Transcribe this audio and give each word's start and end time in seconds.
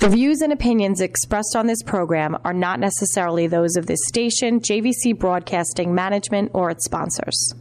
The 0.00 0.08
views 0.08 0.42
and 0.42 0.52
opinions 0.52 1.00
expressed 1.00 1.56
on 1.56 1.66
this 1.66 1.82
program 1.82 2.38
are 2.44 2.52
not 2.52 2.78
necessarily 2.78 3.48
those 3.48 3.74
of 3.74 3.86
this 3.86 3.98
station, 4.06 4.60
JVC 4.60 5.18
Broadcasting 5.18 5.92
Management, 5.92 6.52
or 6.54 6.70
its 6.70 6.84
sponsors. 6.84 7.52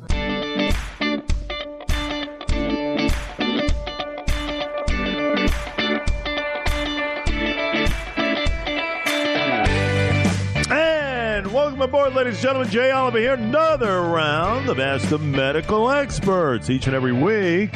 And 10.69 11.51
welcome 11.51 11.81
aboard, 11.81 12.13
ladies 12.13 12.33
and 12.33 12.42
gentlemen. 12.44 12.69
Jay 12.69 12.92
Oliver 12.92 13.17
here. 13.17 13.33
Another 13.33 14.04
round 14.04 14.69
of 14.69 14.79
Ask 14.79 15.10
the 15.10 15.17
Medical 15.17 15.90
Experts. 15.90 16.70
Each 16.70 16.85
and 16.85 16.95
every 16.95 17.13
week, 17.13 17.72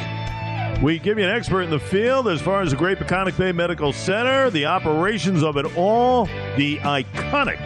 we 0.82 0.98
give 0.98 1.16
you 1.16 1.24
an 1.24 1.30
expert 1.30 1.62
in 1.62 1.70
the 1.70 1.78
field 1.78 2.26
as 2.26 2.42
far 2.42 2.60
as 2.60 2.72
the 2.72 2.76
Great 2.76 2.98
Peconic 2.98 3.38
Bay 3.38 3.52
Medical 3.52 3.92
Center, 3.92 4.50
the 4.50 4.66
operations 4.66 5.44
of 5.44 5.56
it 5.56 5.76
all, 5.76 6.26
the 6.56 6.78
iconic 6.78 7.60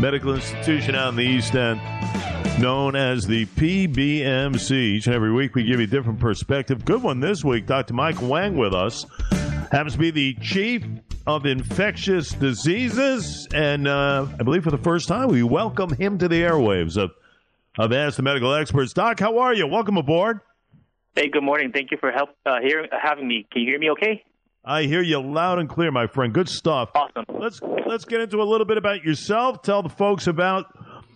medical 0.00 0.32
institution 0.32 0.94
out 0.94 1.08
in 1.08 1.16
the 1.16 1.24
East 1.24 1.56
End, 1.56 1.80
known 2.60 2.94
as 2.94 3.26
the 3.26 3.44
PBMC. 3.46 4.70
Each 4.70 5.06
and 5.08 5.16
every 5.16 5.32
week, 5.32 5.56
we 5.56 5.64
give 5.64 5.80
you 5.80 5.84
a 5.84 5.88
different 5.88 6.20
perspective. 6.20 6.84
Good 6.84 7.02
one 7.02 7.18
this 7.18 7.44
week. 7.44 7.66
Dr. 7.66 7.92
Mike 7.92 8.16
Huang 8.16 8.56
with 8.56 8.72
us. 8.72 9.04
Happens 9.72 9.94
to 9.94 9.98
be 9.98 10.12
the 10.12 10.34
chief 10.34 10.84
of 11.26 11.46
infectious 11.46 12.30
diseases. 12.30 13.48
And 13.52 13.88
uh, 13.88 14.28
I 14.38 14.42
believe 14.44 14.62
for 14.62 14.70
the 14.70 14.78
first 14.78 15.08
time, 15.08 15.26
we 15.26 15.42
welcome 15.42 15.92
him 15.92 16.18
to 16.18 16.28
the 16.28 16.42
airwaves 16.42 16.96
of, 16.96 17.10
of 17.78 17.92
Ask 17.92 18.16
the 18.16 18.22
Medical 18.22 18.54
Experts. 18.54 18.92
Doc, 18.92 19.18
how 19.18 19.38
are 19.38 19.52
you? 19.52 19.66
Welcome 19.66 19.96
aboard. 19.96 20.38
Hey, 21.16 21.28
good 21.28 21.44
morning. 21.44 21.70
Thank 21.72 21.92
you 21.92 21.96
for 22.00 22.10
help 22.10 22.30
uh, 22.44 22.56
hearing 22.60 22.88
having 22.90 23.28
me. 23.28 23.46
Can 23.52 23.62
you 23.62 23.68
hear 23.68 23.78
me 23.78 23.90
okay? 23.90 24.24
I 24.64 24.82
hear 24.82 25.00
you 25.00 25.20
loud 25.20 25.60
and 25.60 25.68
clear, 25.68 25.92
my 25.92 26.08
friend. 26.08 26.34
Good 26.34 26.48
stuff. 26.48 26.90
Awesome. 26.92 27.24
Let's 27.28 27.60
let's 27.86 28.04
get 28.04 28.20
into 28.20 28.42
a 28.42 28.42
little 28.42 28.66
bit 28.66 28.78
about 28.78 29.04
yourself. 29.04 29.62
Tell 29.62 29.80
the 29.80 29.88
folks 29.88 30.26
about 30.26 30.66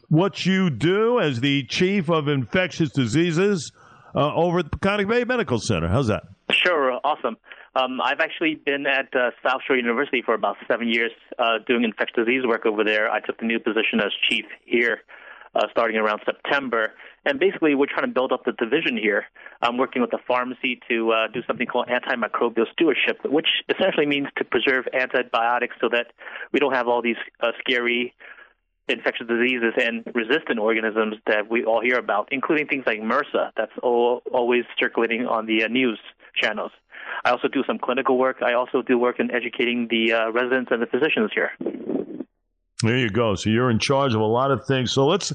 what 0.09 0.47
you 0.47 0.71
do 0.71 1.19
as 1.19 1.41
the 1.41 1.65
chief 1.65 2.11
of 2.11 2.29
infectious 2.29 2.91
diseases 2.91 3.73
uh, 4.15 4.33
over 4.35 4.61
at 4.61 4.71
the 4.71 4.77
Peconic 4.79 5.09
Bay 5.09 5.25
Medical 5.25 5.59
Center. 5.59 5.89
How's 5.89 6.07
that? 6.07 6.23
Sure. 6.53 7.01
Awesome. 7.03 7.37
Um, 7.75 8.01
I've 8.01 8.21
actually 8.21 8.55
been 8.55 8.87
at 8.87 9.13
uh, 9.17 9.31
South 9.45 9.63
Shore 9.67 9.77
University 9.77 10.23
for 10.25 10.35
about 10.35 10.59
seven 10.69 10.89
years 10.89 11.11
uh, 11.41 11.59
doing 11.67 11.83
infectious 11.83 12.25
disease 12.25 12.43
work 12.47 12.67
over 12.67 12.85
there. 12.85 13.11
I 13.11 13.19
took 13.19 13.39
the 13.39 13.47
new 13.47 13.59
position 13.59 13.99
as 13.99 14.13
chief 14.29 14.45
here 14.65 15.01
uh, 15.57 15.67
starting 15.71 15.97
around 15.97 16.21
September. 16.25 16.93
And 17.25 17.39
basically, 17.39 17.75
we're 17.75 17.87
trying 17.87 18.07
to 18.07 18.13
build 18.13 18.33
up 18.33 18.45
the 18.45 18.53
division 18.53 18.97
here. 18.97 19.25
I'm 19.61 19.77
working 19.77 20.03
with 20.03 20.11
the 20.11 20.19
pharmacy 20.27 20.81
to 20.89 21.13
uh, 21.13 21.29
do 21.29 21.41
something 21.47 21.67
called 21.67 21.89
antimicrobial 21.89 22.71
stewardship, 22.73 23.19
which 23.25 23.49
essentially 23.69 24.07
means 24.07 24.29
to 24.39 24.45
preserve 24.45 24.87
antibiotics 24.93 25.77
so 25.81 25.89
that 25.91 26.07
we 26.53 26.61
don't 26.61 26.75
have 26.75 26.89
all 26.89 27.03
these 27.03 27.17
uh, 27.41 27.53
scary 27.61 28.15
infectious 28.89 29.27
diseases 29.27 29.75
and 29.77 30.03
resistant 30.15 30.59
organisms 30.59 31.17
that 31.27 31.51
we 31.51 31.65
all 31.65 31.83
hear 31.83 31.99
about, 31.99 32.29
including 32.33 32.67
things 32.67 32.85
like 32.87 33.01
MRSA, 33.01 33.51
that's 33.57 33.73
all, 33.83 34.23
always 34.33 34.65
circulating 34.79 35.27
on 35.27 35.47
the 35.47 35.65
uh, 35.65 35.69
news 35.69 35.99
channels. 36.35 36.73
I 37.25 37.31
also 37.31 37.49
do 37.49 37.63
some 37.67 37.79
clinical 37.79 38.19
work. 38.19 38.39
I 38.43 38.55
also 38.55 38.83
do 38.83 38.99
work 38.99 39.21
in 39.21 39.31
educating 39.31 39.89
the 39.91 40.13
uh, 40.13 40.31
residents 40.33 40.71
and 40.71 40.81
the 40.81 40.87
physicians 40.87 41.31
here. 41.35 41.51
There 42.83 42.97
you 42.97 43.11
go. 43.11 43.35
So 43.35 43.51
you're 43.51 43.71
in 43.71 43.81
charge 43.81 44.15
of 44.15 44.21
a 44.21 44.25
lot 44.25 44.53
of 44.53 44.65
things. 44.65 44.93
So 44.93 45.05
let's 45.07 45.33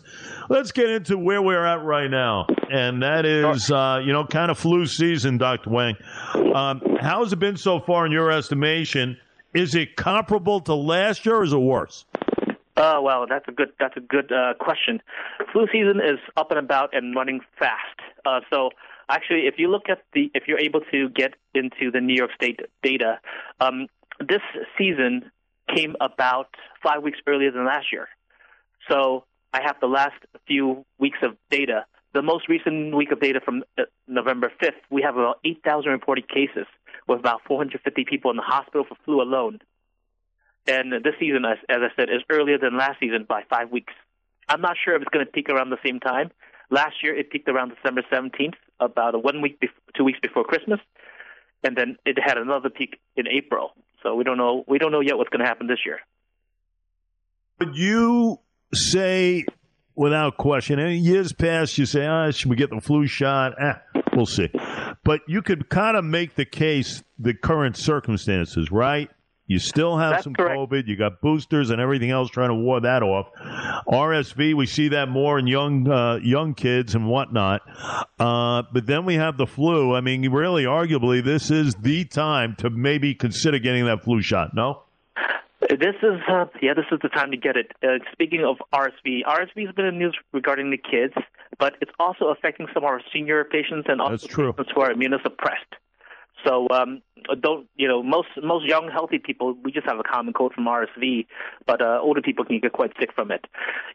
let's 0.49 0.71
get 0.71 0.89
into 0.89 1.17
where 1.17 1.41
we're 1.41 1.65
at 1.65 1.83
right 1.83 2.09
now, 2.09 2.47
and 2.71 3.03
that 3.03 3.25
is 3.25 3.69
uh, 3.69 4.01
you 4.03 4.13
know 4.13 4.25
kind 4.25 4.49
of 4.49 4.57
flu 4.57 4.85
season, 4.85 5.37
Doctor 5.37 5.69
Huang. 5.69 5.95
Um, 6.55 6.79
has 7.01 7.33
it 7.33 7.39
been 7.39 7.57
so 7.57 7.81
far 7.81 8.05
in 8.05 8.13
your 8.13 8.31
estimation? 8.31 9.17
Is 9.53 9.75
it 9.75 9.97
comparable 9.97 10.61
to 10.61 10.73
last 10.73 11.25
year, 11.25 11.35
or 11.35 11.43
is 11.43 11.51
it 11.51 11.57
worse? 11.57 12.05
Uh, 12.77 12.99
well, 13.01 13.25
that's 13.27 13.47
a 13.49 13.51
good 13.51 13.73
that's 13.77 13.97
a 13.97 14.01
good 14.01 14.31
uh, 14.31 14.53
question. 14.59 15.01
Flu 15.51 15.67
season 15.69 15.97
is 15.97 16.19
up 16.37 16.49
and 16.49 16.59
about 16.59 16.95
and 16.95 17.13
running 17.13 17.41
fast. 17.59 17.99
Uh, 18.25 18.39
so 18.49 18.69
actually, 19.09 19.47
if 19.47 19.55
you 19.57 19.69
look 19.69 19.89
at 19.89 19.99
the 20.13 20.31
if 20.33 20.43
you're 20.47 20.59
able 20.59 20.79
to 20.91 21.09
get 21.09 21.33
into 21.53 21.91
the 21.91 21.99
New 21.99 22.15
York 22.15 22.31
State 22.35 22.61
data, 22.81 23.19
um, 23.59 23.87
this 24.19 24.41
season 24.77 25.29
came 25.73 25.95
about 26.01 26.47
five 26.81 27.03
weeks 27.03 27.19
earlier 27.27 27.51
than 27.51 27.65
last 27.65 27.87
year. 27.91 28.07
So 28.89 29.25
I 29.53 29.61
have 29.63 29.77
the 29.79 29.87
last 29.87 30.15
few 30.47 30.85
weeks 30.99 31.19
of 31.21 31.37
data. 31.49 31.85
The 32.13 32.21
most 32.21 32.47
recent 32.47 32.95
week 32.95 33.11
of 33.11 33.19
data 33.19 33.39
from 33.43 33.63
uh, 33.77 33.83
November 34.07 34.51
5th, 34.61 34.81
we 34.89 35.01
have 35.01 35.15
about 35.15 35.39
8,000 35.43 35.91
reported 35.91 36.27
cases 36.27 36.67
with 37.07 37.19
about 37.19 37.41
450 37.47 38.05
people 38.05 38.31
in 38.31 38.37
the 38.37 38.43
hospital 38.43 38.85
for 38.87 38.95
flu 39.05 39.21
alone. 39.21 39.59
And 40.67 40.93
this 41.03 41.15
season, 41.19 41.43
as, 41.45 41.57
as 41.69 41.77
I 41.81 41.89
said, 41.95 42.09
is 42.09 42.21
earlier 42.29 42.57
than 42.57 42.77
last 42.77 42.99
season 42.99 43.25
by 43.27 43.43
five 43.49 43.71
weeks. 43.71 43.93
I'm 44.47 44.61
not 44.61 44.77
sure 44.83 44.95
if 44.95 45.01
it's 45.01 45.09
going 45.09 45.25
to 45.25 45.31
peak 45.31 45.49
around 45.49 45.69
the 45.69 45.77
same 45.85 45.99
time. 45.99 46.31
Last 46.69 47.03
year, 47.03 47.15
it 47.15 47.29
peaked 47.29 47.49
around 47.49 47.73
December 47.75 48.03
17th, 48.11 48.55
about 48.79 49.21
one 49.23 49.41
week, 49.41 49.59
before, 49.59 49.75
two 49.95 50.03
weeks 50.03 50.19
before 50.21 50.43
Christmas, 50.43 50.79
and 51.63 51.77
then 51.77 51.97
it 52.05 52.17
had 52.19 52.37
another 52.37 52.69
peak 52.69 52.99
in 53.15 53.27
April. 53.27 53.73
So 54.03 54.15
we 54.15 54.23
don't 54.23 54.37
know. 54.37 54.63
We 54.67 54.77
don't 54.77 54.91
know 54.91 54.99
yet 54.99 55.17
what's 55.17 55.29
going 55.29 55.39
to 55.39 55.47
happen 55.47 55.67
this 55.67 55.79
year. 55.85 55.99
Would 57.59 57.75
you 57.75 58.39
say, 58.73 59.45
without 59.95 60.37
question, 60.37 60.79
in 60.79 61.03
years 61.03 61.31
past, 61.31 61.77
you 61.77 61.85
say, 61.85 62.05
"Ah, 62.05 62.29
should 62.31 62.49
we 62.49 62.57
get 62.57 62.69
the 62.69 62.81
flu 62.81 63.07
shot?" 63.07 63.53
Eh, 63.59 63.73
we'll 64.13 64.25
see. 64.25 64.49
But 65.03 65.21
you 65.27 65.41
could 65.41 65.69
kind 65.69 65.97
of 65.97 66.03
make 66.03 66.35
the 66.35 66.45
case 66.45 67.03
the 67.17 67.33
current 67.33 67.77
circumstances, 67.77 68.71
right? 68.71 69.09
You 69.53 69.59
still 69.59 69.99
have 69.99 70.13
That's 70.13 70.23
some 70.23 70.33
correct. 70.33 70.57
COVID. 70.57 70.87
You 70.87 70.95
got 70.95 71.21
boosters 71.21 71.69
and 71.69 71.79
everything 71.79 72.09
else 72.09 72.31
trying 72.31 72.49
to 72.49 72.55
ward 72.55 72.85
that 72.85 73.03
off. 73.03 73.27
RSV, 73.87 74.55
we 74.55 74.65
see 74.65 74.87
that 74.87 75.09
more 75.09 75.37
in 75.37 75.45
young 75.45 75.87
uh, 75.87 76.15
young 76.23 76.55
kids 76.55 76.95
and 76.95 77.07
whatnot. 77.07 77.61
Uh, 78.19 78.63
but 78.73 78.87
then 78.87 79.05
we 79.05 79.13
have 79.13 79.37
the 79.37 79.45
flu. 79.45 79.93
I 79.93 80.01
mean, 80.01 80.27
really, 80.31 80.63
arguably, 80.63 81.23
this 81.23 81.51
is 81.51 81.75
the 81.75 82.03
time 82.05 82.55
to 82.57 82.71
maybe 82.71 83.13
consider 83.13 83.59
getting 83.59 83.85
that 83.85 84.03
flu 84.03 84.23
shot. 84.23 84.55
No. 84.55 84.81
This 85.69 85.95
is 86.01 86.19
uh, 86.27 86.45
yeah, 86.59 86.73
this 86.73 86.85
is 86.91 86.97
the 87.03 87.09
time 87.09 87.29
to 87.29 87.37
get 87.37 87.55
it. 87.55 87.73
Uh, 87.83 87.99
speaking 88.11 88.43
of 88.43 88.57
RSV, 88.73 89.21
RSV 89.23 89.67
has 89.67 89.75
been 89.75 89.85
in 89.85 89.93
the 89.93 89.99
news 89.99 90.17
regarding 90.31 90.71
the 90.71 90.77
kids, 90.77 91.13
but 91.59 91.75
it's 91.79 91.91
also 91.99 92.29
affecting 92.29 92.65
some 92.73 92.83
of 92.83 92.85
our 92.85 93.01
senior 93.13 93.43
patients 93.43 93.85
and 93.87 94.01
also 94.01 94.13
That's 94.13 94.25
true. 94.25 94.51
patients 94.51 94.71
who 94.73 94.81
are 94.81 94.91
immunosuppressed. 94.91 95.77
So 96.45 96.67
um, 96.71 97.01
don't 97.41 97.67
you 97.75 97.87
know 97.87 98.03
most 98.03 98.29
most 98.41 98.65
young 98.65 98.89
healthy 98.91 99.19
people 99.19 99.55
we 99.63 99.71
just 99.71 99.85
have 99.87 99.99
a 99.99 100.03
common 100.03 100.33
cold 100.33 100.53
from 100.53 100.65
RSV, 100.65 101.25
but 101.65 101.81
uh, 101.81 101.99
older 102.01 102.21
people 102.21 102.45
can 102.45 102.59
get 102.59 102.73
quite 102.73 102.91
sick 102.99 103.09
from 103.13 103.31
it. 103.31 103.45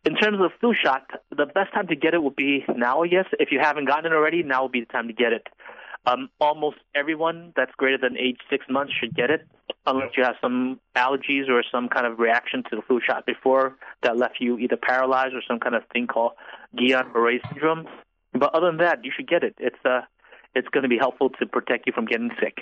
In 0.04 0.14
terms 0.14 0.38
of 0.40 0.50
flu 0.60 0.74
shot, 0.74 1.02
the 1.30 1.46
best 1.46 1.72
time 1.74 1.86
to 1.88 1.96
get 1.96 2.14
it 2.14 2.22
would 2.22 2.36
be 2.36 2.64
now. 2.68 3.02
Guess 3.04 3.26
if 3.38 3.50
you 3.50 3.58
haven't 3.60 3.86
gotten 3.86 4.12
it 4.12 4.14
already, 4.14 4.42
now 4.42 4.64
would 4.64 4.72
be 4.72 4.80
the 4.80 4.86
time 4.86 5.08
to 5.08 5.14
get 5.14 5.32
it. 5.32 5.46
Um, 6.06 6.30
almost 6.40 6.78
everyone 6.94 7.52
that's 7.56 7.72
greater 7.76 7.98
than 7.98 8.16
age 8.16 8.38
six 8.48 8.64
months 8.70 8.92
should 8.98 9.14
get 9.14 9.30
it, 9.30 9.46
unless 9.86 10.10
you 10.16 10.24
have 10.24 10.36
some 10.40 10.80
allergies 10.96 11.48
or 11.48 11.62
some 11.70 11.88
kind 11.88 12.06
of 12.06 12.18
reaction 12.18 12.62
to 12.70 12.76
the 12.76 12.82
flu 12.82 13.00
shot 13.06 13.26
before 13.26 13.76
that 14.02 14.16
left 14.16 14.36
you 14.40 14.58
either 14.58 14.76
paralyzed 14.76 15.34
or 15.34 15.42
some 15.46 15.58
kind 15.58 15.74
of 15.74 15.82
thing 15.92 16.06
called 16.06 16.32
Guillain-Barré 16.76 17.40
syndrome. 17.48 17.86
But 18.32 18.54
other 18.54 18.66
than 18.66 18.78
that, 18.78 19.04
you 19.04 19.12
should 19.14 19.28
get 19.28 19.42
it. 19.42 19.54
It's 19.58 19.84
uh, 19.84 20.02
it's 20.54 20.68
going 20.68 20.82
to 20.82 20.88
be 20.88 20.98
helpful 20.98 21.30
to 21.30 21.46
protect 21.46 21.86
you 21.86 21.92
from 21.92 22.06
getting 22.06 22.30
sick. 22.40 22.58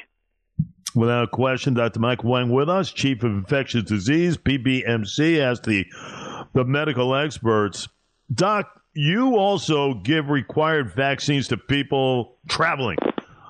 Without 0.97 1.31
question, 1.31 1.75
Dr. 1.75 2.01
Mike 2.01 2.23
Huang 2.23 2.49
with 2.49 2.71
us, 2.71 2.91
Chief 2.91 3.23
of 3.23 3.31
Infectious 3.31 3.85
Disease, 3.85 4.39
PBMC, 4.39 5.39
as 5.39 5.61
the 5.61 5.85
the 6.55 6.65
medical 6.65 7.15
experts. 7.15 7.87
Doc, 8.33 8.81
you 8.95 9.37
also 9.37 9.93
give 9.93 10.31
required 10.31 10.91
vaccines 10.95 11.49
to 11.49 11.59
people 11.59 12.39
traveling 12.49 12.97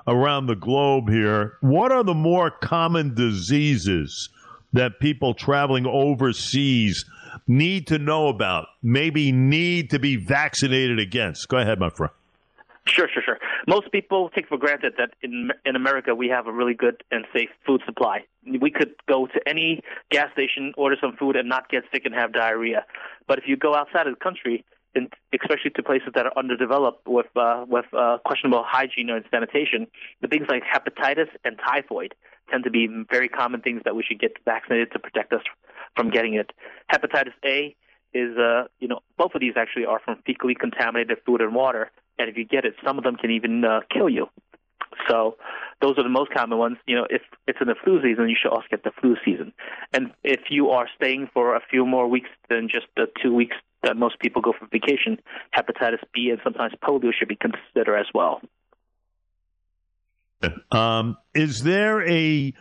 around 0.09 0.47
the 0.47 0.57
globe 0.57 1.09
here. 1.09 1.57
What 1.61 1.93
are 1.93 2.03
the 2.03 2.15
more 2.15 2.51
common 2.51 3.15
diseases 3.15 4.29
that 4.73 4.99
people 4.99 5.33
traveling 5.33 5.87
overseas 5.87 7.05
need 7.47 7.87
to 7.87 7.99
know 7.99 8.27
about, 8.27 8.67
maybe 8.83 9.31
need 9.31 9.91
to 9.91 10.01
be 10.01 10.17
vaccinated 10.17 10.99
against? 10.99 11.47
Go 11.47 11.59
ahead, 11.59 11.79
my 11.79 11.91
friend. 11.91 12.13
Sure, 12.89 13.09
sure, 13.13 13.23
sure. 13.23 13.39
Most 13.67 13.91
people 13.91 14.31
take 14.35 14.49
for 14.49 14.59
granted 14.59 14.95
that 14.99 15.11
in 15.21 15.51
in 15.65 15.75
America 15.75 16.15
we 16.15 16.29
have 16.29 16.47
a 16.47 16.53
really 16.53 16.75
good 16.75 17.03
and 17.11 17.25
safe 17.35 17.49
food 17.67 17.83
supply. 17.85 18.25
We 18.61 18.71
could 18.71 18.95
go 19.09 19.27
to 19.27 19.41
any 19.47 19.83
gas 20.11 20.31
station, 20.33 20.73
order 20.77 20.97
some 21.01 21.17
food, 21.17 21.35
and 21.35 21.49
not 21.49 21.69
get 21.69 21.83
sick 21.93 22.03
and 22.05 22.15
have 22.15 22.33
diarrhea. 22.33 22.85
But 23.27 23.39
if 23.39 23.45
you 23.49 23.57
go 23.57 23.75
outside 23.75 24.07
of 24.07 24.15
the 24.15 24.21
country, 24.23 24.65
and 24.95 25.13
especially 25.35 25.71
to 25.71 25.83
places 25.83 26.11
that 26.15 26.27
are 26.27 26.33
underdeveloped 26.37 27.09
with 27.09 27.27
uh, 27.37 27.65
with 27.69 27.87
uh, 27.93 28.19
questionable 28.25 28.65
hygiene 28.67 29.11
or 29.11 29.21
sanitation, 29.33 29.89
the 30.23 30.29
things 30.29 30.47
like 30.49 30.63
hepatitis 30.63 31.29
and 31.45 31.59
typhoid 31.59 32.15
tend 32.51 32.63
to 32.63 32.71
be 32.71 32.89
very 33.11 33.29
common 33.29 33.61
things 33.61 33.83
that 33.85 33.97
we 33.97 34.05
should 34.05 34.21
get 34.21 34.33
vaccinated 34.45 34.93
to 34.93 35.01
protect 35.01 35.33
us 35.33 35.43
from 35.97 36.11
getting 36.11 36.35
it. 36.35 36.53
Hepatitis 36.93 37.35
A 37.45 37.75
is, 38.17 38.37
uh, 38.39 38.65
you 38.79 38.89
know, 38.89 39.01
both 39.19 39.33
of 39.35 39.41
these 39.41 39.55
actually 39.57 39.85
are 39.85 40.01
from 40.05 40.23
fecally 40.29 40.57
contaminated 40.59 41.19
food 41.27 41.41
and 41.41 41.55
water, 41.55 41.91
and 42.19 42.29
if 42.29 42.37
you 42.37 42.45
get 42.45 42.65
it, 42.65 42.75
some 42.85 42.99
of 42.99 43.05
them 43.05 43.17
can 43.17 43.31
even 43.31 43.65
uh, 43.65 43.81
kill 43.93 44.09
you. 44.09 44.29
So 45.09 45.37
those 45.81 45.99
are 45.99 46.03
the 46.03 46.09
most 46.09 46.33
common 46.33 46.59
ones. 46.59 46.79
You 46.87 46.97
know, 46.97 47.07
if 47.11 47.23
it's 47.47 47.59
in 47.61 47.69
the 47.69 47.75
flu 47.83 48.01
season, 48.03 48.29
you 48.29 48.37
should 48.41 48.51
also 48.51 48.67
get 48.71 48.83
the 48.83 48.93
flu 49.01 49.17
season. 49.25 49.53
And 49.93 50.13
if 50.25 50.41
you 50.51 50.71
are 50.71 50.87
staying 50.97 51.29
for 51.33 51.55
a 51.55 51.61
few 51.71 51.85
more 51.85 52.09
weeks 52.09 52.31
than 52.49 52.69
just 52.69 52.87
the 52.97 53.07
two 53.23 53.35
weeks 53.35 53.57
that 53.83 53.97
most 53.97 54.19
people 54.19 54.43
go 54.43 54.53
for 54.59 54.67
vacation, 54.67 55.19
hepatitis 55.55 56.03
B 56.15 56.31
and 56.31 56.41
sometimes 56.43 56.73
polio 56.83 57.11
should 57.17 57.29
be 57.29 57.37
considered 57.37 57.99
as 57.99 58.07
well. 58.15 58.41
Um, 60.71 61.17
is 61.35 61.63
there 61.63 62.07
a 62.09 62.53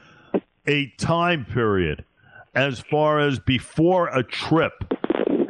a 0.67 0.87
time 0.97 1.45
period 1.45 2.05
as 2.53 2.79
far 2.79 3.19
as 3.19 3.39
before 3.39 4.07
a 4.07 4.23
trip? 4.23 4.94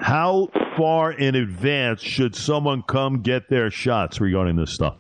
How 0.06 0.50
far 0.78 1.12
in 1.12 1.34
advance 1.34 2.00
should 2.00 2.36
someone 2.36 2.84
come 2.84 3.24
get 3.24 3.50
their 3.50 3.72
shots 3.72 4.22
regarding 4.22 4.56
this 4.56 4.72
stuff? 4.72 4.98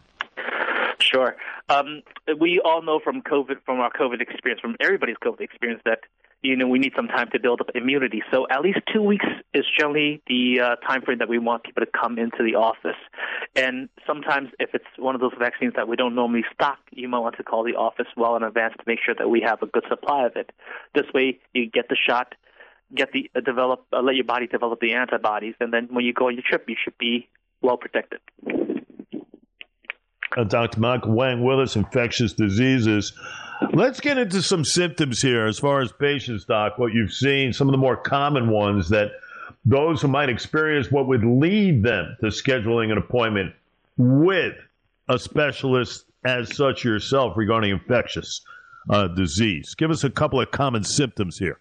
Sure. 0.99 1.35
Um, 1.69 2.01
we 2.39 2.59
all 2.65 2.81
know 2.81 2.99
from 3.03 3.21
COVID, 3.21 3.57
from 3.67 3.81
our 3.81 3.91
COVID 3.91 4.19
experience, 4.19 4.61
from 4.61 4.75
everybody's 4.79 5.17
COVID 5.23 5.41
experience, 5.41 5.83
that 5.85 5.99
you 6.41 6.55
know 6.55 6.67
we 6.67 6.79
need 6.79 6.93
some 6.95 7.07
time 7.07 7.29
to 7.33 7.39
build 7.39 7.61
up 7.61 7.67
immunity. 7.75 8.23
So 8.31 8.47
at 8.49 8.61
least 8.61 8.79
two 8.91 9.03
weeks 9.03 9.27
is 9.53 9.63
generally 9.77 10.23
the 10.25 10.59
uh, 10.59 10.75
time 10.77 11.03
frame 11.03 11.19
that 11.19 11.29
we 11.29 11.37
want 11.37 11.65
people 11.65 11.85
to 11.85 11.91
come 11.91 12.17
into 12.17 12.43
the 12.43 12.55
office. 12.55 12.97
And 13.55 13.89
sometimes, 14.07 14.49
if 14.59 14.71
it's 14.73 14.85
one 14.97 15.13
of 15.13 15.21
those 15.21 15.33
vaccines 15.37 15.73
that 15.75 15.87
we 15.87 15.97
don't 15.97 16.15
normally 16.15 16.45
stock, 16.51 16.79
you 16.91 17.07
might 17.07 17.19
want 17.19 17.37
to 17.37 17.43
call 17.43 17.63
the 17.63 17.75
office 17.75 18.07
well 18.17 18.35
in 18.37 18.41
advance 18.41 18.73
to 18.79 18.83
make 18.87 18.97
sure 19.05 19.13
that 19.19 19.29
we 19.29 19.41
have 19.41 19.61
a 19.61 19.67
good 19.67 19.85
supply 19.87 20.25
of 20.25 20.35
it. 20.35 20.51
This 20.95 21.05
way, 21.13 21.37
you 21.53 21.69
get 21.69 21.89
the 21.89 21.95
shot, 21.95 22.33
get 22.93 23.11
the 23.11 23.29
uh, 23.35 23.39
develop, 23.39 23.85
uh, 23.93 24.01
let 24.01 24.15
your 24.15 24.25
body 24.25 24.47
develop 24.47 24.79
the 24.79 24.93
antibodies, 24.93 25.55
and 25.59 25.73
then 25.73 25.87
when 25.91 26.05
you 26.05 26.13
go 26.13 26.27
on 26.27 26.33
your 26.35 26.43
trip, 26.47 26.65
you 26.67 26.75
should 26.81 26.97
be 26.97 27.27
well 27.61 27.77
protected. 27.77 28.19
Uh, 30.35 30.43
Dr. 30.43 30.79
Michael 30.79 31.13
Huang 31.13 31.43
with 31.43 31.59
us, 31.59 31.75
infectious 31.75 32.33
diseases. 32.33 33.13
Let's 33.73 34.01
get 34.01 34.17
into 34.17 34.41
some 34.41 34.65
symptoms 34.65 35.21
here 35.21 35.45
as 35.45 35.57
far 35.57 35.81
as 35.81 35.91
patients, 35.93 36.43
Doc, 36.43 36.77
what 36.77 36.93
you've 36.93 37.13
seen, 37.13 37.53
some 37.53 37.69
of 37.69 37.71
the 37.71 37.77
more 37.77 37.95
common 37.95 38.49
ones 38.49 38.89
that 38.89 39.11
those 39.63 40.01
who 40.01 40.09
might 40.09 40.29
experience 40.29 40.91
what 40.91 41.07
would 41.07 41.23
lead 41.23 41.83
them 41.83 42.17
to 42.19 42.27
scheduling 42.27 42.91
an 42.91 42.97
appointment 42.97 43.53
with 43.97 44.55
a 45.07 45.17
specialist 45.17 46.05
as 46.25 46.55
such 46.55 46.83
yourself 46.83 47.37
regarding 47.37 47.71
infectious 47.71 48.41
uh, 48.89 49.07
disease. 49.07 49.73
Give 49.75 49.89
us 49.89 50.03
a 50.03 50.09
couple 50.09 50.41
of 50.41 50.51
common 50.51 50.83
symptoms 50.83 51.37
here. 51.37 51.59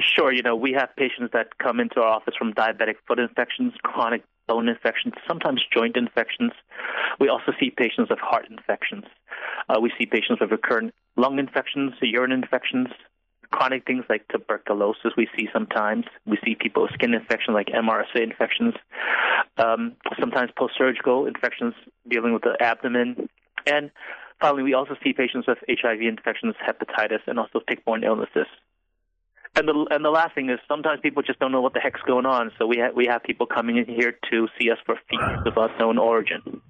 Sure. 0.00 0.32
You 0.32 0.42
know, 0.42 0.56
we 0.56 0.72
have 0.72 0.90
patients 0.96 1.30
that 1.32 1.58
come 1.58 1.80
into 1.80 2.00
our 2.00 2.08
office 2.08 2.34
from 2.36 2.52
diabetic 2.52 2.96
foot 3.06 3.18
infections, 3.18 3.72
chronic 3.82 4.22
bone 4.46 4.68
infections, 4.68 5.14
sometimes 5.26 5.62
joint 5.72 5.96
infections. 5.96 6.52
We 7.20 7.28
also 7.28 7.52
see 7.58 7.70
patients 7.70 8.10
with 8.10 8.18
heart 8.18 8.46
infections. 8.50 9.04
Uh, 9.68 9.80
we 9.80 9.92
see 9.98 10.06
patients 10.06 10.40
with 10.40 10.50
recurrent 10.50 10.94
lung 11.16 11.38
infections, 11.38 11.92
urine 12.00 12.32
infections, 12.32 12.88
chronic 13.50 13.86
things 13.86 14.04
like 14.08 14.26
tuberculosis. 14.28 15.12
We 15.16 15.28
see 15.36 15.48
sometimes. 15.52 16.04
We 16.26 16.38
see 16.44 16.54
people 16.54 16.82
with 16.82 16.92
skin 16.92 17.14
infections 17.14 17.54
like 17.54 17.68
MRSA 17.68 18.22
infections. 18.22 18.74
Um, 19.56 19.96
sometimes 20.18 20.50
post-surgical 20.56 21.26
infections 21.26 21.74
dealing 22.08 22.32
with 22.32 22.42
the 22.42 22.56
abdomen, 22.60 23.28
and 23.66 23.90
finally, 24.40 24.62
we 24.62 24.74
also 24.74 24.96
see 25.02 25.12
patients 25.12 25.46
with 25.46 25.58
HIV 25.68 26.00
infections, 26.02 26.54
hepatitis, 26.64 27.20
and 27.26 27.38
also 27.38 27.60
tick-borne 27.68 28.04
illnesses. 28.04 28.46
And 29.56 29.66
the 29.66 29.86
and 29.90 30.04
the 30.04 30.10
last 30.10 30.34
thing 30.34 30.50
is 30.50 30.58
sometimes 30.68 31.00
people 31.00 31.22
just 31.22 31.38
don't 31.38 31.52
know 31.52 31.60
what 31.60 31.74
the 31.74 31.80
heck's 31.80 32.00
going 32.02 32.26
on. 32.26 32.52
So 32.58 32.66
we 32.66 32.78
have 32.78 32.94
we 32.94 33.06
have 33.06 33.22
people 33.22 33.46
coming 33.46 33.76
in 33.76 33.86
here 33.86 34.14
to 34.30 34.48
see 34.58 34.70
us 34.70 34.78
for 34.86 34.96
fevers 35.08 35.46
of 35.46 35.54
unknown 35.56 35.98
origin. 35.98 36.60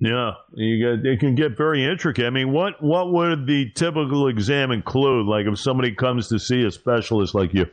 Yeah, 0.00 0.32
you 0.52 0.96
get, 0.96 1.06
it 1.06 1.20
can 1.20 1.34
get 1.34 1.56
very 1.56 1.84
intricate. 1.84 2.26
I 2.26 2.30
mean, 2.30 2.52
what 2.52 2.82
what 2.82 3.12
would 3.12 3.46
the 3.46 3.70
typical 3.70 4.28
exam 4.28 4.72
include? 4.72 5.26
Like, 5.26 5.46
if 5.46 5.58
somebody 5.58 5.94
comes 5.94 6.28
to 6.28 6.38
see 6.38 6.64
a 6.64 6.70
specialist 6.70 7.34
like 7.34 7.54
you, 7.54 7.66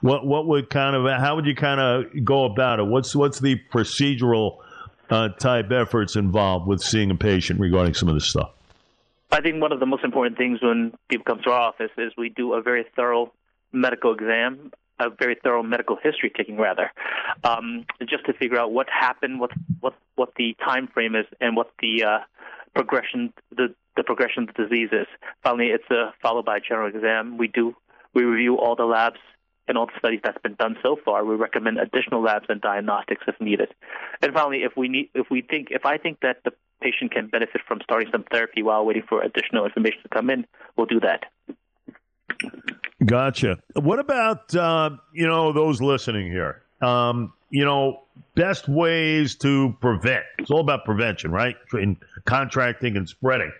what 0.00 0.26
what 0.26 0.46
would 0.46 0.68
kind 0.70 0.96
of 0.96 1.08
how 1.18 1.36
would 1.36 1.46
you 1.46 1.54
kind 1.54 1.80
of 1.80 2.24
go 2.24 2.44
about 2.44 2.80
it? 2.80 2.86
What's 2.86 3.14
what's 3.14 3.38
the 3.38 3.60
procedural 3.72 4.58
uh, 5.08 5.28
type 5.30 5.70
efforts 5.70 6.16
involved 6.16 6.66
with 6.66 6.82
seeing 6.82 7.10
a 7.10 7.14
patient 7.14 7.60
regarding 7.60 7.94
some 7.94 8.08
of 8.08 8.14
this 8.14 8.26
stuff? 8.26 8.50
I 9.30 9.40
think 9.40 9.60
one 9.60 9.72
of 9.72 9.80
the 9.80 9.86
most 9.86 10.04
important 10.04 10.36
things 10.36 10.60
when 10.60 10.92
people 11.08 11.24
come 11.24 11.40
to 11.44 11.50
our 11.50 11.60
office 11.60 11.90
is 11.96 12.12
we 12.18 12.28
do 12.28 12.54
a 12.54 12.62
very 12.62 12.86
thorough 12.96 13.32
medical 13.72 14.12
exam, 14.12 14.70
a 14.98 15.10
very 15.10 15.36
thorough 15.42 15.62
medical 15.62 15.96
history 16.02 16.32
taking 16.36 16.56
rather, 16.56 16.90
um, 17.44 17.84
just 18.08 18.24
to 18.26 18.32
figure 18.32 18.58
out 18.58 18.72
what 18.72 18.88
happened, 18.88 19.40
what 19.40 19.50
what 19.80 19.94
what 20.16 20.32
the 20.36 20.56
time 20.64 20.88
frame 20.88 21.14
is, 21.14 21.26
and 21.40 21.56
what 21.56 21.70
the 21.80 22.04
uh, 22.04 22.18
progression 22.74 23.32
the 23.50 23.74
the 23.96 24.04
progression 24.04 24.48
of 24.48 24.54
the 24.54 24.64
disease 24.64 24.90
is. 24.92 25.06
Finally, 25.42 25.68
it's 25.68 25.90
uh, 25.90 26.10
followed 26.22 26.44
by 26.44 26.56
a 26.56 26.60
general 26.60 26.88
exam. 26.88 27.38
We 27.38 27.48
do 27.48 27.74
we 28.14 28.24
review 28.24 28.58
all 28.58 28.76
the 28.76 28.84
labs 28.84 29.20
and 29.68 29.76
all 29.76 29.86
the 29.86 29.92
studies 29.98 30.20
that's 30.24 30.40
been 30.42 30.54
done 30.54 30.76
so 30.82 30.96
far. 31.04 31.24
We 31.24 31.36
recommend 31.36 31.78
additional 31.78 32.22
labs 32.22 32.46
and 32.48 32.60
diagnostics 32.60 33.22
if 33.28 33.38
needed. 33.40 33.68
And 34.22 34.32
finally, 34.32 34.62
if 34.62 34.72
we 34.76 34.88
need, 34.88 35.10
if 35.14 35.26
we 35.30 35.42
think, 35.42 35.68
if 35.70 35.84
I 35.84 35.98
think 35.98 36.20
that 36.22 36.38
the 36.44 36.52
patient 36.80 37.12
can 37.12 37.28
benefit 37.28 37.60
from 37.68 37.80
starting 37.82 38.08
some 38.10 38.24
therapy 38.30 38.62
while 38.62 38.84
waiting 38.84 39.02
for 39.08 39.20
additional 39.20 39.66
information 39.66 40.02
to 40.02 40.08
come 40.08 40.30
in, 40.30 40.46
we'll 40.76 40.86
do 40.86 41.00
that. 41.00 41.24
Gotcha. 43.04 43.58
What 43.74 43.98
about 43.98 44.54
uh, 44.54 44.90
you 45.12 45.26
know 45.26 45.52
those 45.52 45.80
listening 45.80 46.30
here? 46.30 46.62
Um, 46.80 47.32
you 47.50 47.64
know, 47.64 48.02
best 48.34 48.68
ways 48.68 49.36
to 49.36 49.76
prevent. 49.80 50.24
It's 50.38 50.50
all 50.50 50.60
about 50.60 50.84
prevention, 50.84 51.30
right? 51.30 51.56
In 51.72 51.96
contracting 52.24 52.96
and 52.96 53.08
spreading 53.08 53.52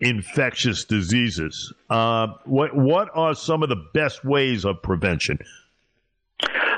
infectious 0.00 0.84
diseases. 0.84 1.72
Uh, 1.88 2.28
what 2.44 2.74
what 2.76 3.08
are 3.14 3.34
some 3.34 3.62
of 3.62 3.68
the 3.68 3.82
best 3.94 4.24
ways 4.24 4.64
of 4.64 4.82
prevention? 4.82 5.38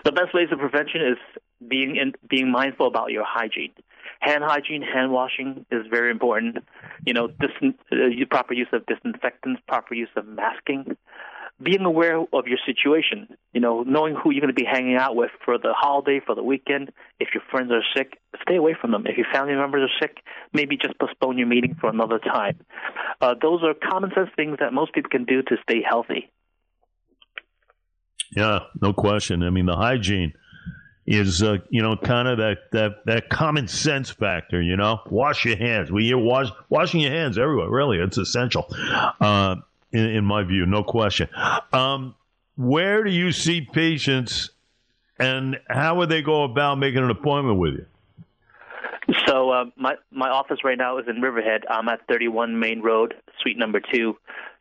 The 0.05 0.13
best 0.13 0.35
ways 0.35 0.49
of 0.53 0.59
prevention 0.59 1.01
is 1.01 1.41
being 1.67 1.97
in, 1.97 2.13
being 2.29 2.51
mindful 2.51 2.87
about 2.87 3.11
your 3.11 3.25
hygiene. 3.27 3.73
Hand 4.21 4.45
hygiene, 4.45 4.83
hand 4.83 5.11
washing 5.13 5.65
is 5.71 5.87
very 5.91 6.11
important. 6.11 6.59
You 7.07 7.15
know, 7.15 7.29
dis, 7.29 7.51
uh, 7.91 7.97
proper 8.31 8.53
use 8.53 8.69
of 8.73 8.85
disinfectants, 8.87 9.63
proper 9.67 9.95
use 9.95 10.11
of 10.17 10.27
masking 10.27 10.97
being 11.63 11.83
aware 11.83 12.19
of 12.19 12.47
your 12.47 12.59
situation, 12.67 13.29
you 13.53 13.61
know, 13.61 13.83
knowing 13.83 14.15
who 14.15 14.31
you're 14.31 14.41
going 14.41 14.55
to 14.55 14.61
be 14.61 14.67
hanging 14.71 14.97
out 14.97 15.15
with 15.15 15.31
for 15.45 15.57
the 15.57 15.73
holiday, 15.73 16.21
for 16.25 16.35
the 16.35 16.43
weekend. 16.43 16.91
If 17.21 17.29
your 17.33 17.43
friends 17.51 17.71
are 17.71 17.83
sick, 17.97 18.19
stay 18.43 18.57
away 18.57 18.77
from 18.81 18.91
them. 18.91 19.07
If 19.07 19.17
your 19.17 19.27
family 19.33 19.55
members 19.55 19.89
are 19.89 20.07
sick, 20.07 20.19
maybe 20.53 20.77
just 20.77 20.99
postpone 20.99 21.39
your 21.39 21.47
meeting 21.47 21.77
for 21.81 21.89
another 21.89 22.19
time. 22.19 22.61
Uh, 23.21 23.35
those 23.41 23.63
are 23.63 23.75
common 23.75 24.11
sense 24.15 24.31
things 24.35 24.57
that 24.61 24.73
most 24.73 24.93
people 24.93 25.11
can 25.11 25.25
do 25.25 25.43
to 25.43 25.57
stay 25.63 25.81
healthy. 25.89 26.31
Yeah, 28.35 28.61
no 28.81 28.93
question. 28.93 29.43
I 29.45 29.51
mean, 29.51 29.67
the 29.67 29.77
hygiene 29.77 30.33
is 31.07 31.43
uh, 31.43 31.59
you 31.71 31.83
know 31.83 31.97
kind 31.97 32.27
of 32.27 32.39
that, 32.39 32.57
that 32.73 32.91
that 33.07 33.29
common 33.29 33.69
sense 33.69 34.11
factor. 34.11 34.61
You 34.61 34.77
know, 34.77 35.01
wash 35.09 35.45
your 35.45 35.57
hands. 35.57 35.93
We 35.93 36.07
hear 36.07 36.19
wash 36.19 36.49
washing 36.69 37.01
your 37.01 37.13
hands 37.13 37.39
everywhere. 37.39 37.71
Really, 37.71 37.99
it's 37.99 38.19
essential. 38.19 38.67
Uh, 39.21 39.57
in, 39.95 40.07
in 40.07 40.25
my 40.25 40.43
view, 40.43 40.67
no 40.67 40.83
question. 40.83 41.29
Um, 41.73 42.15
where 42.57 43.05
do 43.05 43.11
you 43.11 43.33
see 43.33 43.63
patients, 43.63 44.51
and 45.19 45.59
how 45.69 45.97
would 45.97 46.09
they 46.09 46.21
go 46.21 46.43
about 46.43 46.79
making 46.79 47.03
an 47.03 47.11
appointment 47.11 47.59
with 47.59 47.75
you? 47.75 47.87
So 49.27 49.51
uh, 49.51 49.65
my 49.77 49.95
my 50.11 50.29
office 50.29 50.59
right 50.65 50.79
now 50.79 50.99
is 50.99 51.05
in 51.09 51.21
Riverhead. 51.21 51.63
I'm 51.69 51.89
at 51.89 52.01
31 52.09 52.59
Main 52.59 52.83
Road, 52.83 53.15
Suite 53.41 53.59
Number 53.59 53.81
Two, 53.81 54.17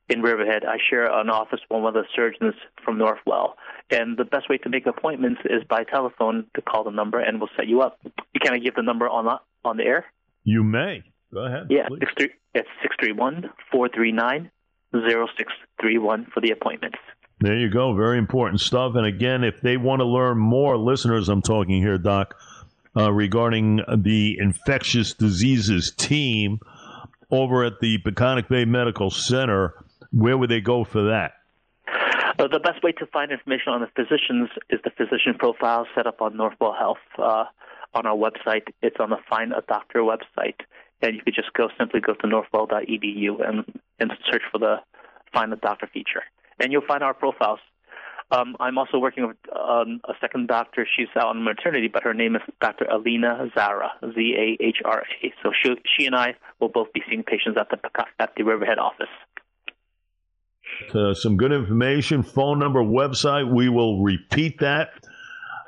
in 0.09 0.21
Riverhead. 0.21 0.63
I 0.65 0.77
share 0.89 1.05
an 1.05 1.29
office 1.29 1.59
with 1.69 1.81
one 1.81 1.85
of 1.85 1.93
the 1.93 2.03
surgeons 2.15 2.53
from 2.83 2.97
Northwell, 2.97 3.53
and 3.89 4.17
the 4.17 4.25
best 4.25 4.49
way 4.49 4.57
to 4.59 4.69
make 4.69 4.85
appointments 4.85 5.41
is 5.45 5.63
by 5.67 5.83
telephone 5.83 6.45
to 6.55 6.61
call 6.61 6.83
the 6.83 6.91
number, 6.91 7.19
and 7.19 7.39
we'll 7.39 7.49
set 7.55 7.67
you 7.67 7.81
up. 7.81 7.99
You 8.03 8.39
can 8.41 8.53
I 8.53 8.59
give 8.59 8.75
the 8.75 8.83
number 8.83 9.07
on 9.07 9.25
the, 9.25 9.39
on 9.67 9.77
the 9.77 9.83
air? 9.83 10.05
You 10.43 10.63
may. 10.63 11.03
Go 11.33 11.45
ahead. 11.45 11.67
Yeah, 11.69 11.87
six 11.99 12.11
three. 12.17 12.29
It's 12.53 12.69
six 12.81 12.95
three 12.99 13.13
one 13.13 13.49
four 13.71 13.89
three 13.89 14.11
nine 14.11 14.51
0631 14.93 16.27
for 16.33 16.41
the 16.41 16.51
appointments. 16.51 16.97
There 17.39 17.57
you 17.57 17.69
go. 17.69 17.93
Very 17.95 18.17
important 18.17 18.61
stuff. 18.61 18.93
And 18.95 19.05
again, 19.05 19.43
if 19.43 19.59
they 19.61 19.75
want 19.77 19.99
to 19.99 20.05
learn 20.05 20.37
more, 20.37 20.77
listeners, 20.77 21.29
I'm 21.29 21.41
talking 21.41 21.81
here, 21.81 21.97
Doc, 21.97 22.35
uh, 22.95 23.11
regarding 23.11 23.81
the 23.97 24.37
infectious 24.39 25.13
diseases 25.13 25.91
team 25.97 26.59
over 27.31 27.63
at 27.63 27.79
the 27.81 27.97
Peconic 27.97 28.47
Bay 28.47 28.65
Medical 28.65 29.09
Center, 29.09 29.73
where 30.11 30.37
would 30.37 30.49
they 30.49 30.61
go 30.61 30.83
for 30.83 31.03
that? 31.05 31.33
Uh, 32.39 32.47
the 32.47 32.59
best 32.59 32.83
way 32.83 32.91
to 32.93 33.05
find 33.07 33.31
information 33.31 33.73
on 33.73 33.81
the 33.81 33.87
physicians 33.95 34.49
is 34.69 34.79
the 34.83 34.91
physician 34.91 35.35
profile 35.37 35.85
set 35.95 36.07
up 36.07 36.21
on 36.21 36.33
Northwell 36.35 36.77
Health 36.77 36.97
uh, 37.17 37.45
on 37.93 38.05
our 38.05 38.15
website. 38.15 38.63
It's 38.81 38.97
on 38.99 39.09
the 39.09 39.17
Find 39.29 39.51
a 39.51 39.63
Doctor 39.67 39.99
website 39.99 40.61
and 41.03 41.15
you 41.15 41.21
could 41.21 41.35
just 41.35 41.53
go 41.53 41.67
simply 41.77 41.99
go 41.99 42.13
to 42.13 42.27
northwell.edu 42.27 43.47
and, 43.47 43.81
and 44.11 44.19
search 44.31 44.43
for 44.51 44.59
the 44.59 44.77
Find 45.33 45.51
a 45.53 45.55
Doctor 45.55 45.89
feature. 45.91 46.23
And 46.59 46.71
you'll 46.71 46.85
find 46.87 47.03
our 47.03 47.13
profiles. 47.13 47.59
Um, 48.31 48.55
I'm 48.59 48.77
also 48.77 48.97
working 48.99 49.27
with 49.27 49.37
um, 49.53 50.01
a 50.05 50.13
second 50.21 50.47
doctor. 50.47 50.87
She's 50.95 51.07
out 51.15 51.27
on 51.27 51.43
maternity, 51.43 51.87
but 51.91 52.03
her 52.03 52.13
name 52.13 52.35
is 52.35 52.41
Dr. 52.61 52.85
Alina 52.85 53.49
Zahra, 53.53 53.91
Z 54.01 54.35
A 54.37 54.63
H 54.63 54.77
R 54.83 55.03
A. 55.23 55.33
So 55.43 55.51
she, 55.61 55.75
she 55.97 56.05
and 56.05 56.15
I 56.15 56.35
will 56.59 56.69
both 56.69 56.91
be 56.93 57.01
seeing 57.09 57.23
patients 57.23 57.57
at 57.59 57.69
the 57.69 57.77
at 58.19 58.31
the 58.35 58.43
Riverhead 58.43 58.79
office. 58.79 59.07
Uh, 60.93 61.13
some 61.13 61.37
good 61.37 61.51
information, 61.51 62.23
phone 62.23 62.59
number, 62.59 62.81
website. 62.81 63.53
We 63.53 63.69
will 63.69 64.01
repeat 64.01 64.59
that 64.59 64.89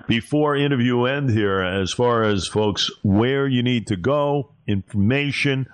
before 0.08 0.56
interview 0.56 1.04
end 1.04 1.30
here 1.30 1.62
as 1.62 1.92
far 1.92 2.24
as 2.24 2.48
folks 2.48 2.89
where 3.04 3.48
you 3.48 3.63
need 3.63 3.88
to 3.88 3.96
go, 3.96 4.54
information, 4.68 5.68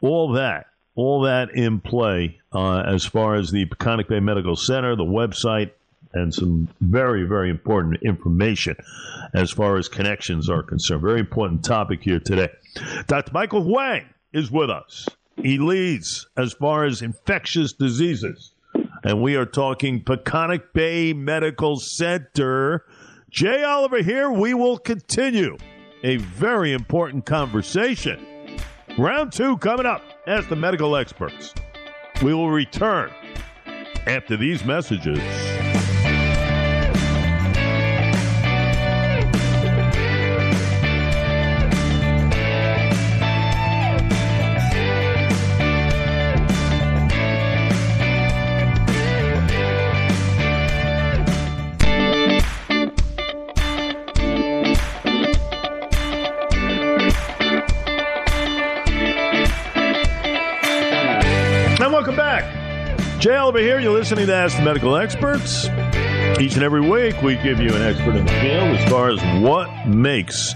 all 0.00 0.32
that, 0.32 0.66
all 0.96 1.22
that 1.22 1.54
in 1.54 1.80
play 1.80 2.40
uh, 2.52 2.80
as 2.80 3.04
far 3.04 3.34
as 3.34 3.50
the 3.50 3.66
Peconic 3.66 4.08
Bay 4.08 4.20
Medical 4.20 4.56
Center, 4.56 4.94
the 4.94 5.04
website, 5.04 5.72
and 6.12 6.32
some 6.32 6.68
very, 6.80 7.24
very 7.24 7.50
important 7.50 8.00
information 8.02 8.76
as 9.34 9.50
far 9.50 9.76
as 9.76 9.88
connections 9.88 10.48
are 10.48 10.62
concerned. 10.62 11.02
Very 11.02 11.20
important 11.20 11.64
topic 11.64 12.02
here 12.02 12.20
today. 12.20 12.48
Dr. 13.06 13.32
Michael 13.32 13.62
Huang 13.62 14.04
is 14.32 14.50
with 14.50 14.70
us. 14.70 15.08
He 15.36 15.58
leads 15.58 16.28
as 16.36 16.52
far 16.52 16.84
as 16.84 17.02
infectious 17.02 17.72
diseases. 17.72 18.52
And 19.02 19.20
we 19.20 19.36
are 19.36 19.46
talking 19.46 20.02
Peconic 20.02 20.72
Bay 20.72 21.12
Medical 21.12 21.76
Center. 21.76 22.84
Jay 23.30 23.64
Oliver 23.64 24.02
here. 24.02 24.30
We 24.30 24.54
will 24.54 24.78
continue 24.78 25.58
a 26.04 26.16
very 26.16 26.72
important 26.72 27.26
conversation. 27.26 28.24
Round 28.96 29.32
two 29.32 29.58
coming 29.58 29.86
up. 29.86 30.02
Ask 30.26 30.48
the 30.48 30.56
medical 30.56 30.96
experts. 30.96 31.52
We 32.22 32.32
will 32.32 32.48
return 32.48 33.10
after 34.06 34.38
these 34.38 34.64
messages. 34.64 35.20
Jay 63.24 63.36
Oliver 63.36 63.58
here. 63.58 63.80
You're 63.80 63.94
listening 63.94 64.26
to 64.26 64.34
Ask 64.34 64.58
the 64.58 64.62
Medical 64.62 64.96
Experts. 64.96 65.64
Each 66.38 66.56
and 66.56 66.62
every 66.62 66.82
week, 66.82 67.22
we 67.22 67.36
give 67.36 67.58
you 67.58 67.74
an 67.74 67.80
expert 67.80 68.16
in 68.16 68.26
the 68.26 68.32
field 68.32 68.76
as 68.76 68.90
far 68.90 69.08
as 69.08 69.42
what 69.42 69.88
makes 69.88 70.52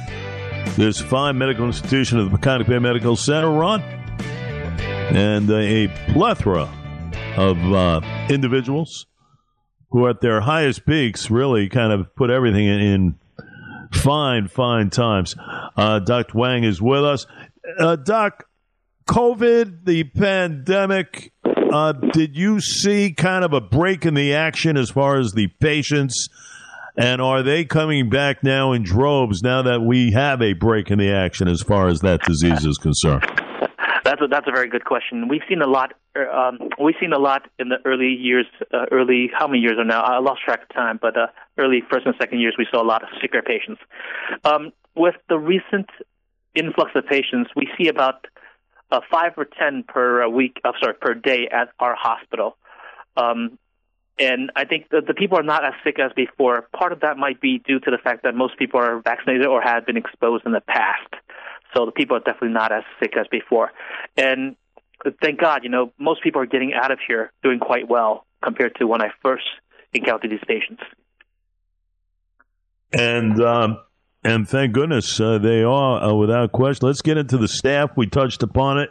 this 0.77 1.01
fine 1.01 1.39
medical 1.39 1.65
institution 1.65 2.19
of 2.19 2.31
the 2.31 2.37
Peconic 2.37 2.67
Bay 2.67 2.79
Medical 2.79 3.17
Center 3.17 3.51
run. 3.51 3.81
And 3.81 5.51
a 5.51 5.89
plethora 6.13 6.69
of 7.39 7.57
uh, 7.73 8.03
individuals 8.29 9.07
who, 9.89 10.07
at 10.07 10.21
their 10.21 10.43
highest 10.43 10.85
peaks, 10.85 11.31
really 11.31 11.71
kind 11.71 11.91
of 11.91 12.15
put 12.17 12.29
everything 12.29 12.67
in, 12.67 12.81
in 12.83 13.19
fine, 13.95 14.47
fine 14.47 14.91
times. 14.91 15.35
Uh, 15.75 16.01
Dr. 16.01 16.33
Huang 16.33 16.65
is 16.65 16.83
with 16.83 17.03
us. 17.03 17.27
Uh, 17.79 17.97
Doc, 17.97 18.45
COVID, 19.09 19.87
the 19.87 20.05
pandemic, 20.05 21.33
uh, 21.73 21.93
did 21.93 22.37
you 22.37 22.61
see 22.61 23.13
kind 23.13 23.45
of 23.45 23.53
a 23.53 23.61
break 23.61 24.05
in 24.05 24.15
the 24.15 24.35
action 24.35 24.77
as 24.77 24.91
far 24.91 25.19
as 25.19 25.33
the 25.33 25.49
patients? 25.61 26.29
And 26.97 27.21
are 27.21 27.43
they 27.43 27.65
coming 27.65 28.11
back 28.11 28.43
now 28.43 28.73
in 28.73 28.83
droves 28.83 29.43
now 29.43 29.63
that 29.63 29.83
we 29.83 30.13
have 30.13 30.43
a 30.43 30.55
break 30.55 30.91
in 30.91 30.99
the 30.99 31.13
action 31.13 31.47
as 31.47 31.63
far 31.63 31.89
as 31.89 32.01
that 32.01 32.23
disease 32.23 32.65
is 32.65 32.77
concerned? 32.77 33.25
That's 34.05 34.23
a, 34.23 34.27
that's 34.27 34.49
a 34.49 34.51
very 34.51 34.69
good 34.69 34.85
question. 34.85 35.29
We've 35.29 35.43
seen 35.49 35.61
a 35.61 35.67
lot. 35.67 35.93
Er, 36.17 36.31
um, 36.31 36.59
we've 36.83 36.95
seen 36.99 37.13
a 37.13 37.19
lot 37.19 37.49
in 37.59 37.69
the 37.69 37.77
early 37.85 38.09
years. 38.09 38.47
Uh, 38.73 38.87
early 38.91 39.31
how 39.33 39.47
many 39.47 39.61
years 39.61 39.75
are 39.79 39.85
now? 39.85 40.01
I 40.01 40.19
lost 40.19 40.41
track 40.45 40.63
of 40.63 40.75
time, 40.75 40.99
but 41.01 41.17
uh, 41.17 41.27
early 41.59 41.83
first 41.91 42.07
and 42.07 42.15
second 42.19 42.41
years, 42.41 42.55
we 42.59 42.67
saw 42.71 42.83
a 42.83 42.87
lot 42.87 43.03
of 43.03 43.11
sicker 43.21 43.43
patients. 43.43 43.81
Um, 44.45 44.73
with 44.97 45.15
the 45.29 45.39
recent 45.39 45.91
influx 46.55 46.93
of 46.95 47.07
patients, 47.07 47.51
we 47.55 47.69
see 47.79 47.89
about 47.89 48.27
uh, 48.91 49.01
five 49.11 49.33
or 49.37 49.45
ten 49.45 49.85
per 49.87 50.25
uh, 50.25 50.29
week. 50.29 50.61
Uh, 50.65 50.73
sorry, 50.81 50.95
per 50.95 51.15
day 51.15 51.49
at 51.51 51.69
our 51.79 51.95
hospital. 51.95 52.57
Um, 53.17 53.59
and 54.19 54.51
I 54.57 54.65
think 54.65 54.89
that 54.91 55.07
the 55.07 55.15
people 55.15 55.39
are 55.39 55.45
not 55.45 55.65
as 55.65 55.75
sick 55.85 55.99
as 56.01 56.13
before. 56.15 56.67
Part 56.77 56.93
of 56.93 57.01
that 57.01 57.17
might 57.17 57.41
be 57.41 57.59
due 57.59 57.79
to 57.79 57.91
the 57.91 57.99
fact 57.99 58.25
that 58.25 58.35
most 58.35 58.59
people 58.59 58.81
are 58.81 59.01
vaccinated 59.01 59.47
or 59.47 59.63
have 59.63 59.87
been 59.87 59.97
exposed 59.97 60.45
in 60.45 60.53
the 60.53 60.61
past. 60.61 61.15
So 61.75 61.87
the 61.87 61.93
people 61.93 62.17
are 62.17 62.21
definitely 62.21 62.55
not 62.55 62.73
as 62.73 62.83
sick 63.01 63.17
as 63.17 63.27
before. 63.29 63.71
And 64.17 64.57
thank 65.23 65.41
God, 65.41 65.63
you 65.63 65.69
know, 65.69 65.93
most 65.99 66.23
people 66.23 66.43
are 66.43 66.47
getting 66.47 66.73
out 66.75 66.91
of 66.91 66.99
here 67.07 67.33
doing 67.43 67.61
quite 67.61 67.89
well 67.89 68.27
compared 68.43 68.75
to 68.77 68.87
when 68.87 69.03
I 69.03 69.11
first 69.23 69.45
encountered 69.93 70.31
these 70.31 70.41
patients. 70.47 70.83
And 72.93 73.41
um, 73.43 73.79
and 74.29 74.49
thank 74.49 74.73
goodness 74.73 75.19
uh, 75.21 75.39
they 75.39 75.63
are 75.63 76.03
uh, 76.03 76.15
without 76.15 76.53
question. 76.53 76.87
Let's 76.87 77.03
get 77.03 77.17
into 77.17 77.39
the 77.39 77.49
staff. 77.49 77.91
We 77.97 78.07
touched 78.07 78.43
upon 78.43 78.79
it 78.79 78.91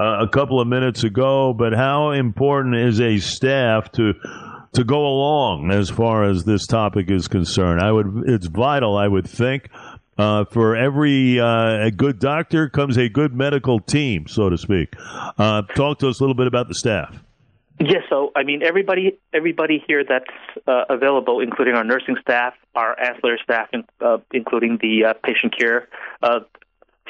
uh, 0.00 0.24
a 0.24 0.28
couple 0.28 0.60
of 0.60 0.68
minutes 0.68 1.04
ago, 1.04 1.52
but 1.52 1.74
how 1.74 2.12
important 2.12 2.76
is 2.76 3.00
a 3.00 3.18
staff 3.18 3.92
to 3.92 4.14
to 4.72 4.84
go 4.84 5.06
along 5.06 5.70
as 5.70 5.90
far 5.90 6.24
as 6.24 6.44
this 6.44 6.66
topic 6.66 7.10
is 7.10 7.28
concerned? 7.28 7.82
I 7.82 7.92
would. 7.92 8.24
It's 8.26 8.46
vital. 8.46 8.96
I 8.96 9.08
would 9.08 9.28
think. 9.28 9.68
Uh, 10.18 10.44
for 10.44 10.76
every 10.76 11.40
uh, 11.40 11.88
good 11.90 12.18
doctor 12.18 12.68
comes 12.68 12.98
a 12.98 13.08
good 13.08 13.34
medical 13.34 13.80
team, 13.80 14.26
so 14.26 14.50
to 14.50 14.58
speak. 14.58 14.94
Uh, 15.38 15.62
talk 15.74 15.98
to 15.98 16.08
us 16.08 16.20
a 16.20 16.22
little 16.22 16.34
bit 16.34 16.46
about 16.46 16.68
the 16.68 16.74
staff. 16.74 17.18
Yes, 17.84 18.02
so 18.08 18.30
I 18.36 18.44
mean 18.44 18.62
everybody 18.62 19.18
everybody 19.32 19.82
here 19.86 20.04
that's 20.08 20.24
uh, 20.68 20.84
available, 20.88 21.40
including 21.40 21.74
our 21.74 21.82
nursing 21.82 22.16
staff, 22.20 22.54
our 22.76 22.98
ancillary 22.98 23.40
staff, 23.42 23.70
uh, 24.00 24.18
including 24.32 24.78
the 24.80 25.06
uh, 25.06 25.14
patient 25.24 25.56
care 25.58 25.88
uh, 26.22 26.40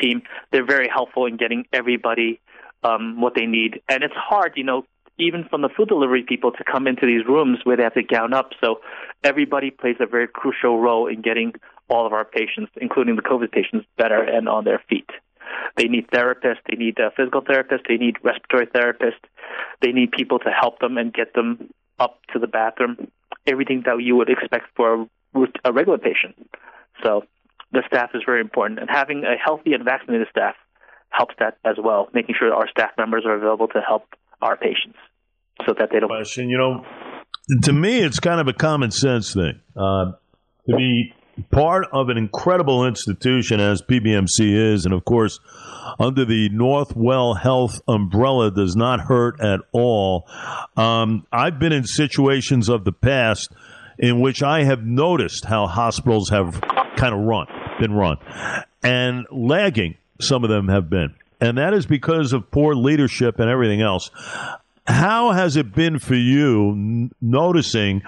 team, 0.01 0.23
they're 0.51 0.65
very 0.65 0.89
helpful 0.89 1.27
in 1.27 1.37
getting 1.37 1.67
everybody 1.75 2.41
um, 2.83 3.21
what 3.21 3.35
they 3.35 3.45
need. 3.45 3.83
And 3.89 4.03
it's 4.03 4.15
hard, 4.17 4.53
you 4.57 4.65
know, 4.65 4.85
even 5.19 5.45
from 5.51 5.61
the 5.61 5.69
food 5.69 5.89
delivery 5.89 6.25
people 6.27 6.53
to 6.53 6.65
come 6.65 6.87
into 6.87 7.07
these 7.07 7.27
rooms 7.27 7.59
where 7.65 7.77
they 7.77 7.83
have 7.83 7.95
to 7.95 8.03
gown 8.03 8.33
up. 8.33 8.53
So 8.65 8.81
everybody 9.23 9.71
plays 9.71 9.97
a 10.01 10.07
very 10.07 10.27
crucial 10.27 10.81
role 10.81 11.07
in 11.07 11.21
getting 11.21 11.53
all 11.89 12.07
of 12.07 12.15
our 12.15 12.25
patients, 12.25 12.73
including 12.81 13.17
the 13.17 13.23
COVID 13.23 13.53
patients, 13.53 13.87
better 13.99 14.23
and 14.23 14.49
on 14.49 14.65
their 14.65 14.83
feet. 14.89 15.11
They 15.77 15.85
need 15.85 16.09
therapists. 16.09 16.63
They 16.69 16.77
need 16.77 16.99
uh, 16.99 17.11
physical 17.17 17.43
therapists. 17.43 17.87
They 17.89 17.97
need 17.97 18.17
respiratory 18.23 18.67
therapists. 18.67 19.25
They 19.81 19.93
need 19.93 20.13
people 20.13 20.39
to 20.41 20.51
help 20.51 20.79
them 20.81 20.99
and 20.99 21.13
get 21.13 21.35
them 21.35 21.71
up 21.99 22.21
to 22.33 22.39
the 22.39 22.47
bathroom. 22.47 23.11
Everything 23.47 23.83
that 23.87 23.97
you 24.03 24.17
would 24.17 24.29
expect 24.29 24.67
for 24.77 25.07
a, 25.35 25.47
a 25.65 25.73
regular 25.73 25.99
patient. 25.99 26.35
So 27.03 27.23
the 27.73 27.83
staff 27.87 28.11
is 28.15 28.23
very 28.25 28.41
important, 28.41 28.81
and 28.81 28.89
having 28.91 29.25
a 29.25 29.37
healthy 29.43 29.73
and 29.73 29.85
vaccinated 29.85 30.29
staff 30.31 30.55
helps 31.11 31.35
that 31.39 31.59
as 31.65 31.77
well. 31.83 32.09
Making 32.13 32.35
sure 32.39 32.53
our 32.53 32.69
staff 32.69 32.91
members 32.99 33.25
are 33.27 33.35
available 33.35 33.69
to 33.69 33.81
help 33.81 34.05
our 34.41 34.57
patients, 34.57 34.99
so 35.67 35.75
that 35.79 35.89
they 35.91 36.01
don't. 36.01 36.09
Question, 36.09 36.51
you 36.51 36.59
know, 36.59 36.85
to 37.63 37.73
me, 37.73 38.01
it's 38.01 38.21
kind 38.21 38.41
of 38.41 38.49
a 38.49 38.53
common 38.53 38.91
sense 38.91 39.33
thing. 39.33 39.61
Uh, 39.77 40.13
to 40.69 40.77
be 40.77 41.13
part 41.51 41.87
of 41.93 42.09
an 42.09 42.17
incredible 42.17 42.87
institution 42.87 43.61
as 43.61 43.83
PBMC 43.83 44.73
is, 44.73 44.85
and 44.85 44.95
of 44.95 45.05
course, 45.05 45.41
under 45.99 46.25
the 46.25 46.49
Northwell 46.51 47.39
Health 47.39 47.81
umbrella 47.89 48.51
does 48.51 48.77
not 48.77 49.01
hurt 49.01 49.41
at 49.41 49.61
all. 49.73 50.27
Um, 50.77 51.27
I've 51.33 51.59
been 51.59 51.73
in 51.73 51.85
situations 51.85 52.69
of 52.69 52.85
the 52.85 52.93
past 52.93 53.53
in 53.99 54.21
which 54.21 54.43
I 54.43 54.65
have 54.65 54.85
noticed 54.85 55.45
how 55.45 55.67
hospitals 55.67 56.31
have 56.31 56.61
kind 56.97 57.15
of 57.15 57.21
run, 57.21 57.47
been 57.81 57.93
run, 57.93 58.17
and 58.83 59.27
lagging. 59.31 59.97
Some 60.21 60.45
of 60.45 60.51
them 60.51 60.69
have 60.69 60.89
been, 60.89 61.15
and 61.41 61.59
that 61.59 61.75
is 61.75 61.87
because 61.87 62.33
of 62.33 62.51
poor 62.51 62.75
leadership 62.75 63.39
and 63.39 63.51
everything 63.51 63.83
else. 63.83 64.11
How 64.87 65.33
has 65.33 65.57
it 65.57 65.75
been 65.75 65.99
for 65.99 66.15
you 66.15 67.11
noticing 67.21 68.03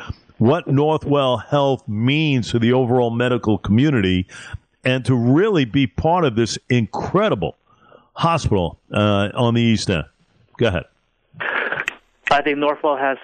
what 0.45 0.67
Northwell 0.67 1.43
Health 1.43 1.89
means 1.89 2.51
to 2.51 2.59
the 2.59 2.75
overall 2.75 3.09
medical 3.09 3.57
community 3.57 4.27
and 4.85 5.03
to 5.07 5.15
really 5.15 5.65
be 5.65 5.87
part 5.87 6.27
of 6.27 6.37
this 6.37 6.59
incredible 6.69 7.57
hospital 8.13 8.79
uh, 8.93 9.31
on 9.35 9.55
the 9.55 9.63
East 9.63 9.89
End. 9.89 10.05
Go 10.59 10.67
ahead. 10.67 10.85
I 12.31 12.43
think 12.43 12.59
Northwell 12.59 13.01
has 13.01 13.17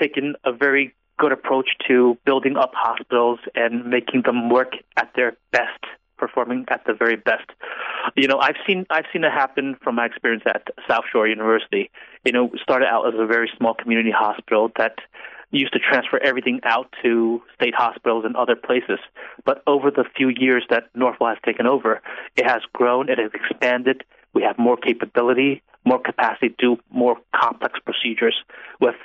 taken 0.00 0.36
a 0.44 0.52
very 0.52 0.94
good 1.18 1.32
approach 1.32 1.68
to 1.88 2.16
building 2.24 2.56
up 2.56 2.70
hospitals 2.74 3.40
and 3.56 3.86
making 3.86 4.22
them 4.22 4.48
work 4.48 4.74
at 4.96 5.10
their 5.16 5.36
best, 5.50 5.82
performing 6.16 6.64
at 6.68 6.84
the 6.86 6.94
very 6.94 7.16
best. 7.16 7.50
You 8.14 8.28
know, 8.28 8.38
I've 8.38 8.56
seen 8.68 8.86
I've 8.88 9.06
seen 9.12 9.24
it 9.24 9.32
happen 9.32 9.76
from 9.82 9.96
my 9.96 10.06
experience 10.06 10.44
at 10.46 10.68
South 10.88 11.04
Shore 11.10 11.26
University. 11.26 11.90
You 12.24 12.30
know, 12.30 12.52
started 12.62 12.86
out 12.86 13.12
as 13.12 13.18
a 13.18 13.26
very 13.26 13.50
small 13.56 13.74
community 13.74 14.12
hospital 14.12 14.70
that 14.76 14.98
used 15.50 15.72
to 15.72 15.78
transfer 15.78 16.18
everything 16.22 16.60
out 16.64 16.92
to 17.02 17.42
state 17.54 17.74
hospitals 17.74 18.24
and 18.24 18.36
other 18.36 18.56
places. 18.56 18.98
But 19.44 19.62
over 19.66 19.90
the 19.90 20.04
few 20.16 20.28
years 20.28 20.64
that 20.70 20.92
Northwell 20.94 21.30
has 21.30 21.38
taken 21.44 21.66
over, 21.66 22.00
it 22.36 22.46
has 22.46 22.62
grown, 22.72 23.08
it 23.08 23.18
has 23.18 23.30
expanded. 23.34 24.04
We 24.34 24.42
have 24.42 24.58
more 24.58 24.76
capability, 24.76 25.62
more 25.84 26.00
capacity 26.00 26.50
to 26.50 26.54
do 26.58 26.76
more 26.90 27.16
complex 27.34 27.78
procedures 27.84 28.36
with 28.80 28.96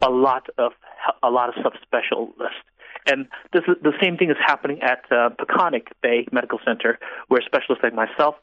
a 0.00 0.10
lot 0.10 0.46
of 0.58 0.72
a 1.22 1.30
lot 1.30 1.48
of 1.48 1.54
subspecialists. 1.64 2.60
And 3.06 3.26
this 3.52 3.62
is, 3.66 3.76
the 3.82 3.92
same 4.00 4.16
thing 4.16 4.30
is 4.30 4.36
happening 4.44 4.82
at 4.82 5.04
uh, 5.10 5.30
Peconic 5.30 5.88
Bay 6.02 6.26
Medical 6.32 6.60
Center, 6.64 6.98
where 7.28 7.40
specialists 7.44 7.82
like 7.82 7.94
myself 7.94 8.36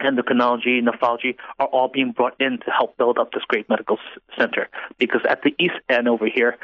endocrinology, 0.00 0.80
nephrology 0.82 1.36
are 1.58 1.66
all 1.66 1.88
being 1.88 2.12
brought 2.12 2.40
in 2.40 2.58
to 2.58 2.70
help 2.70 2.96
build 2.96 3.18
up 3.18 3.32
this 3.32 3.42
great 3.48 3.68
medical 3.68 3.98
center. 4.38 4.68
Because 4.98 5.22
at 5.28 5.42
the 5.42 5.54
east 5.58 5.74
end 5.88 6.08
over 6.08 6.26
here, 6.32 6.56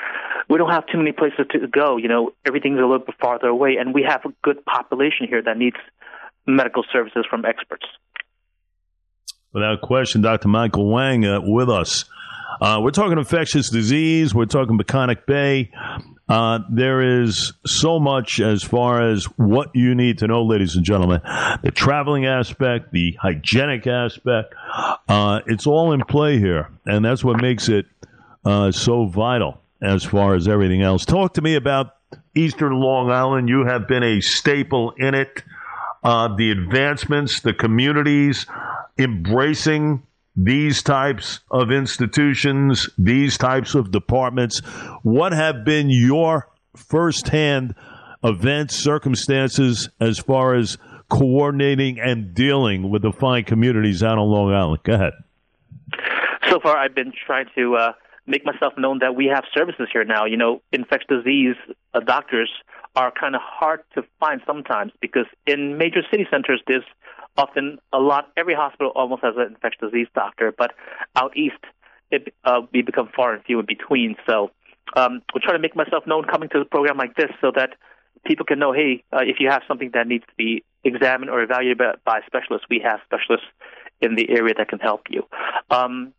we 0.48 0.58
don't 0.58 0.70
have 0.70 0.86
too 0.86 0.98
many 0.98 1.12
places 1.12 1.46
to 1.50 1.66
go. 1.66 1.96
You 1.96 2.08
know, 2.08 2.32
everything's 2.44 2.78
a 2.78 2.82
little 2.82 2.98
bit 2.98 3.14
farther 3.20 3.48
away, 3.48 3.76
and 3.78 3.94
we 3.94 4.04
have 4.08 4.22
a 4.24 4.32
good 4.42 4.64
population 4.64 5.26
here 5.28 5.42
that 5.42 5.56
needs 5.56 5.76
medical 6.46 6.84
services 6.92 7.24
from 7.28 7.44
experts. 7.44 7.86
Without 9.52 9.80
question, 9.82 10.22
Dr. 10.22 10.48
Michael 10.48 10.88
Huang 10.88 11.24
uh, 11.26 11.40
with 11.42 11.68
us. 11.68 12.06
Uh, 12.62 12.78
we're 12.80 12.92
talking 12.92 13.18
infectious 13.18 13.70
disease. 13.70 14.32
We're 14.32 14.44
talking 14.44 14.78
Peconic 14.78 15.26
Bay. 15.26 15.72
Uh, 16.28 16.60
there 16.70 17.20
is 17.20 17.54
so 17.66 17.98
much 17.98 18.38
as 18.38 18.62
far 18.62 19.02
as 19.02 19.24
what 19.36 19.74
you 19.74 19.96
need 19.96 20.18
to 20.18 20.28
know, 20.28 20.44
ladies 20.44 20.76
and 20.76 20.84
gentlemen. 20.84 21.20
The 21.64 21.72
traveling 21.74 22.24
aspect, 22.24 22.92
the 22.92 23.18
hygienic 23.20 23.88
aspect, 23.88 24.54
uh, 25.08 25.40
it's 25.48 25.66
all 25.66 25.92
in 25.92 26.02
play 26.02 26.38
here. 26.38 26.68
And 26.86 27.04
that's 27.04 27.24
what 27.24 27.42
makes 27.42 27.68
it 27.68 27.86
uh, 28.44 28.70
so 28.70 29.06
vital 29.06 29.60
as 29.82 30.04
far 30.04 30.36
as 30.36 30.46
everything 30.46 30.82
else. 30.82 31.04
Talk 31.04 31.34
to 31.34 31.42
me 31.42 31.56
about 31.56 31.96
Eastern 32.36 32.78
Long 32.78 33.10
Island. 33.10 33.48
You 33.48 33.64
have 33.64 33.88
been 33.88 34.04
a 34.04 34.20
staple 34.20 34.92
in 34.98 35.16
it. 35.16 35.42
Uh, 36.04 36.36
the 36.36 36.52
advancements, 36.52 37.40
the 37.40 37.54
communities 37.54 38.46
embracing 38.98 40.04
these 40.36 40.82
types 40.82 41.40
of 41.50 41.70
institutions, 41.70 42.88
these 42.98 43.36
types 43.38 43.74
of 43.74 43.90
departments? 43.90 44.60
What 45.02 45.32
have 45.32 45.64
been 45.64 45.90
your 45.90 46.48
firsthand 46.76 47.74
events, 48.24 48.76
circumstances 48.76 49.88
as 50.00 50.18
far 50.18 50.54
as 50.54 50.78
coordinating 51.10 52.00
and 52.00 52.34
dealing 52.34 52.90
with 52.90 53.02
the 53.02 53.12
fine 53.12 53.44
communities 53.44 54.02
out 54.02 54.18
on 54.18 54.28
Long 54.28 54.52
Island? 54.52 54.82
Go 54.84 54.94
ahead. 54.94 55.12
So 56.48 56.60
far, 56.60 56.76
I've 56.76 56.94
been 56.94 57.12
trying 57.26 57.46
to 57.56 57.76
uh, 57.76 57.92
make 58.26 58.44
myself 58.44 58.74
known 58.78 58.98
that 59.00 59.14
we 59.14 59.26
have 59.26 59.44
services 59.54 59.88
here 59.92 60.04
now. 60.04 60.24
You 60.24 60.36
know, 60.36 60.62
infectious 60.72 61.08
disease 61.08 61.56
uh, 61.94 62.00
doctors 62.00 62.50
are 62.94 63.10
kind 63.10 63.34
of 63.34 63.40
hard 63.42 63.80
to 63.94 64.02
find 64.20 64.40
sometimes 64.46 64.92
because 65.00 65.26
in 65.46 65.78
major 65.78 66.02
city 66.10 66.26
centers, 66.30 66.62
there's 66.66 66.84
often 67.36 67.78
a 67.92 67.98
lot. 67.98 68.30
Every 68.36 68.54
hospital 68.54 68.92
almost 68.94 69.22
has 69.22 69.34
an 69.36 69.54
infectious 69.54 69.90
disease 69.90 70.08
doctor, 70.14 70.52
but 70.56 70.72
out 71.16 71.36
east, 71.36 71.62
it 72.10 72.34
uh, 72.44 72.60
we 72.72 72.82
become 72.82 73.08
far 73.14 73.34
and 73.34 73.44
few 73.44 73.60
in 73.60 73.66
between. 73.66 74.16
So 74.26 74.50
um, 74.94 75.22
we're 75.34 75.40
trying 75.42 75.56
to 75.56 75.62
make 75.62 75.76
myself 75.76 76.06
known 76.06 76.24
coming 76.24 76.48
to 76.50 76.60
a 76.60 76.64
program 76.64 76.96
like 76.96 77.16
this 77.16 77.30
so 77.40 77.52
that 77.54 77.70
people 78.26 78.46
can 78.46 78.58
know, 78.58 78.72
hey, 78.72 79.04
uh, 79.12 79.22
if 79.22 79.36
you 79.40 79.48
have 79.48 79.62
something 79.66 79.90
that 79.94 80.06
needs 80.06 80.24
to 80.26 80.34
be 80.36 80.64
examined 80.84 81.30
or 81.30 81.42
evaluated 81.42 81.78
by, 81.78 81.94
by 82.04 82.20
specialists, 82.26 82.66
we 82.68 82.80
have 82.84 83.00
specialists 83.04 83.46
in 84.00 84.14
the 84.14 84.28
area 84.30 84.54
that 84.56 84.68
can 84.68 84.78
help 84.78 85.02
you. 85.08 85.26
Um, 85.70 86.12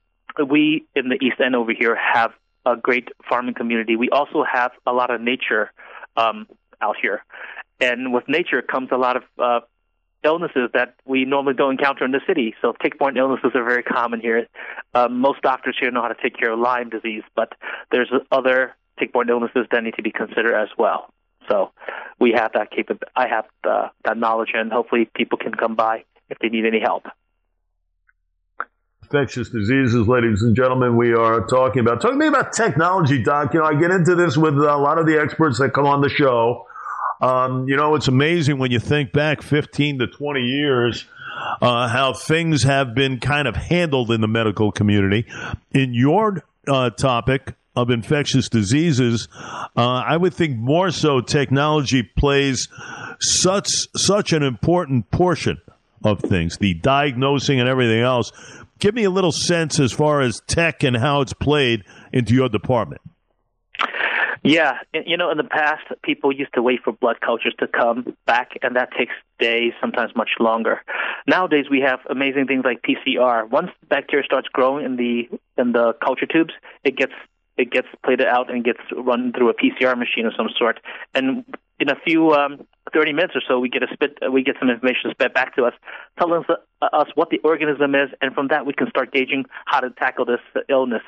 we 0.50 0.86
in 0.96 1.10
the 1.10 1.16
East 1.16 1.40
End 1.44 1.56
over 1.56 1.74
here 1.78 1.96
have 1.96 2.32
a 2.66 2.76
great 2.76 3.10
farming 3.30 3.54
community. 3.54 3.96
We 3.96 4.10
also 4.10 4.44
have 4.44 4.72
a 4.88 4.94
lot 4.94 5.12
of 5.12 5.22
nature 5.22 5.72
um, 6.18 6.48
out 6.82 6.96
here, 7.02 7.24
and 7.80 8.14
with 8.14 8.24
nature 8.28 8.62
comes 8.62 8.90
a 8.92 8.98
lot 8.98 9.18
of 9.18 9.24
uh, 9.38 9.60
illnesses 10.24 10.70
that 10.74 10.96
we 11.06 11.26
normally 11.26 11.54
don't 11.54 11.72
encounter 11.72 12.06
in 12.06 12.12
the 12.12 12.22
city. 12.28 12.56
So 12.62 12.74
tick-borne 12.82 13.18
illnesses 13.18 13.52
are 13.56 13.64
very 13.64 13.84
common 13.84 14.20
here. 14.20 14.48
Um, 14.94 15.20
most 15.20 15.42
doctors 15.42 15.76
here 15.80 15.92
know 15.92 16.02
how 16.02 16.08
to 16.08 16.22
take 16.22 16.38
care 16.38 16.52
of 16.52 16.60
Lyme 16.60 16.90
disease, 16.90 17.24
but 17.36 17.54
there's 17.92 18.12
other 18.32 18.76
tick-borne 19.00 19.30
illnesses 19.30 19.66
that 19.72 19.84
need 19.84 19.96
to 19.96 20.04
be 20.04 20.12
considered 20.12 20.56
as 20.56 20.70
well. 20.78 21.14
So 21.50 21.72
we 22.20 22.32
have 22.36 22.54
that 22.54 22.72
capability. 22.72 23.12
I 23.16 23.28
have 23.28 23.46
uh, 23.64 23.90
that 24.06 24.18
knowledge, 24.18 24.52
and 24.54 24.72
hopefully 24.72 25.10
people 25.14 25.38
can 25.38 25.54
come 25.54 25.76
by 25.76 26.06
if 26.30 26.40
they 26.40 26.50
need 26.50 26.66
any 26.66 26.80
help. 26.80 27.04
Infectious 29.04 29.50
diseases, 29.50 30.08
ladies 30.08 30.42
and 30.42 30.56
gentlemen, 30.56 30.96
we 30.96 31.14
are 31.14 31.46
talking 31.46 31.82
about. 31.82 32.02
Talking 32.02 32.24
about 32.24 32.54
technology, 32.54 33.22
Doc. 33.22 33.54
You 33.54 33.60
know, 33.60 33.66
I 33.66 33.76
get 33.80 33.92
into 33.92 34.16
this 34.16 34.38
with 34.38 34.56
a 34.56 34.78
lot 34.78 34.98
of 34.98 35.06
the 35.06 35.20
experts 35.22 35.60
that 35.60 35.74
come 35.74 35.86
on 35.86 36.02
the 36.02 36.10
show. 36.10 36.66
Um, 37.24 37.70
you 37.70 37.78
know, 37.78 37.96
it's 37.96 38.10
amazing 38.10 38.60
when 38.60 38.72
you 38.72 38.80
think 38.80 39.14
back 39.14 39.42
15 39.42 40.00
to 40.00 40.08
20 40.08 40.42
years. 40.42 41.06
Uh, 41.62 41.88
how 41.88 42.14
things 42.14 42.64
have 42.64 42.94
been 42.94 43.20
kind 43.20 43.48
of 43.48 43.56
handled 43.56 44.12
in 44.12 44.22
the 44.22 44.28
medical 44.28 44.72
community. 44.72 45.26
In 45.74 45.94
your 45.94 46.44
uh, 46.68 46.90
topic 46.90 47.56
of 47.76 47.90
infectious 47.90 48.50
diseases, 48.50 49.28
uh, 49.76 50.04
I 50.06 50.18
would 50.18 50.34
think 50.34 50.58
more 50.58 50.92
so 50.92 51.22
technology 51.22 52.04
plays 52.04 52.68
such 53.20 53.88
such 53.96 54.34
an 54.34 54.44
important 54.44 55.10
portion 55.12 55.60
of 56.04 56.20
things, 56.20 56.58
the 56.58 56.74
diagnosing 56.76 57.60
and 57.60 57.70
everything 57.70 58.02
else. 58.02 58.32
Give 58.80 58.94
me 58.94 59.06
a 59.06 59.10
little 59.10 59.32
sense 59.32 59.80
as 59.80 59.92
far 59.92 60.22
as 60.22 60.42
tech 60.48 60.84
and 60.84 60.98
how 60.98 61.22
it's 61.22 61.34
played 61.34 61.84
into 62.12 62.34
your 62.34 62.50
department. 62.50 63.02
Yeah, 64.44 64.80
you 64.94 65.16
know, 65.16 65.32
in 65.32 65.38
the 65.38 65.46
past, 65.46 65.84
people 66.04 66.34
used 66.34 66.54
to 66.56 66.62
wait 66.62 66.82
for 66.84 66.92
blood 66.92 67.22
cultures 67.22 67.56
to 67.60 67.68
come 67.68 68.16
back, 68.26 68.52
and 68.62 68.76
that 68.76 68.90
takes 68.98 69.14
days, 69.40 69.72
sometimes 69.80 70.12
much 70.18 70.32
longer. 70.38 70.82
Nowadays, 71.26 71.66
we 71.72 71.80
have 71.80 72.00
amazing 72.10 72.48
things 72.48 72.64
like 72.66 72.82
PCR. 72.82 73.50
Once 73.50 73.70
bacteria 73.88 74.26
starts 74.26 74.50
growing 74.52 74.86
in 74.86 74.98
the 74.98 75.30
in 75.58 75.72
the 75.72 75.94
culture 76.04 76.26
tubes, 76.26 76.54
it 76.84 76.98
gets 76.98 77.14
it 77.56 77.72
gets 77.72 77.88
plated 78.04 78.28
out 78.28 78.52
and 78.52 78.66
gets 78.66 78.80
run 78.98 79.32
through 79.32 79.50
a 79.50 79.54
PCR 79.54 79.98
machine 79.98 80.26
of 80.26 80.34
some 80.36 80.50
sort. 80.58 80.80
And 81.14 81.46
in 81.80 81.90
a 81.90 81.96
few 82.06 82.32
um, 82.32 82.66
30 82.94 83.14
minutes 83.14 83.36
or 83.36 83.42
so, 83.48 83.60
we 83.60 83.70
get 83.70 83.84
a 83.84 83.88
spit, 83.94 84.18
we 84.32 84.44
get 84.44 84.56
some 84.60 84.70
information 84.70 85.12
spit 85.12 85.34
back 85.34 85.56
to 85.56 85.64
us, 85.64 85.74
telling 86.20 86.44
us, 86.44 86.58
uh, 86.82 86.86
us 86.92 87.08
what 87.16 87.30
the 87.30 87.40
organism 87.44 87.96
is, 87.96 88.10
and 88.22 88.34
from 88.34 88.48
that 88.50 88.66
we 88.66 88.74
can 88.74 88.90
start 88.90 89.14
gauging 89.14 89.46
how 89.66 89.80
to 89.80 89.90
tackle 89.92 90.26
this 90.26 90.42
illness. 90.68 91.04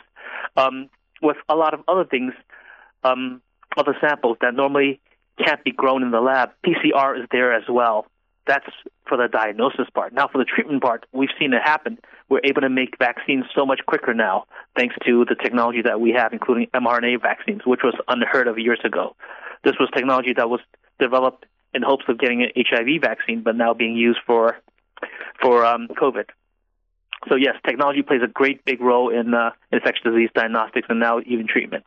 Um, 0.55 0.89
with 1.21 1.37
a 1.49 1.55
lot 1.55 1.73
of 1.73 1.81
other 1.87 2.05
things, 2.05 2.33
um, 3.05 3.41
other 3.77 3.95
samples 4.01 4.37
that 4.41 4.53
normally 4.53 4.99
can't 5.43 5.63
be 5.63 5.71
grown 5.71 6.03
in 6.03 6.11
the 6.11 6.21
lab. 6.21 6.51
PCR 6.65 7.19
is 7.19 7.27
there 7.31 7.53
as 7.53 7.63
well. 7.69 8.07
That's 8.47 8.65
for 9.07 9.17
the 9.17 9.27
diagnosis 9.27 9.87
part. 9.93 10.13
Now, 10.13 10.27
for 10.27 10.37
the 10.37 10.45
treatment 10.45 10.81
part, 10.81 11.05
we've 11.11 11.29
seen 11.39 11.53
it 11.53 11.61
happen. 11.63 11.97
We're 12.29 12.41
able 12.43 12.61
to 12.61 12.69
make 12.69 12.97
vaccines 12.99 13.45
so 13.55 13.65
much 13.65 13.81
quicker 13.87 14.13
now, 14.13 14.45
thanks 14.77 14.95
to 15.05 15.25
the 15.25 15.35
technology 15.35 15.81
that 15.83 15.99
we 15.99 16.11
have, 16.11 16.31
including 16.31 16.67
mRNA 16.73 17.21
vaccines, 17.21 17.61
which 17.65 17.81
was 17.83 17.95
unheard 18.07 18.47
of 18.47 18.59
years 18.59 18.79
ago. 18.83 19.15
This 19.63 19.73
was 19.79 19.89
technology 19.93 20.33
that 20.37 20.49
was 20.49 20.59
developed 20.99 21.45
in 21.73 21.81
hopes 21.81 22.05
of 22.07 22.19
getting 22.19 22.43
an 22.43 22.49
HIV 22.55 23.01
vaccine, 23.01 23.41
but 23.41 23.55
now 23.55 23.73
being 23.73 23.95
used 23.95 24.19
for 24.25 24.57
for 25.41 25.65
um, 25.65 25.87
COVID. 25.89 26.25
So 27.29 27.35
yes, 27.35 27.55
technology 27.65 28.01
plays 28.03 28.21
a 28.23 28.27
great 28.27 28.63
big 28.63 28.79
role 28.79 29.09
in 29.09 29.33
uh, 29.33 29.51
infectious 29.71 30.03
disease 30.03 30.29
diagnostics 30.33 30.87
and 30.89 30.99
now 30.99 31.19
even 31.25 31.47
treatment. 31.47 31.85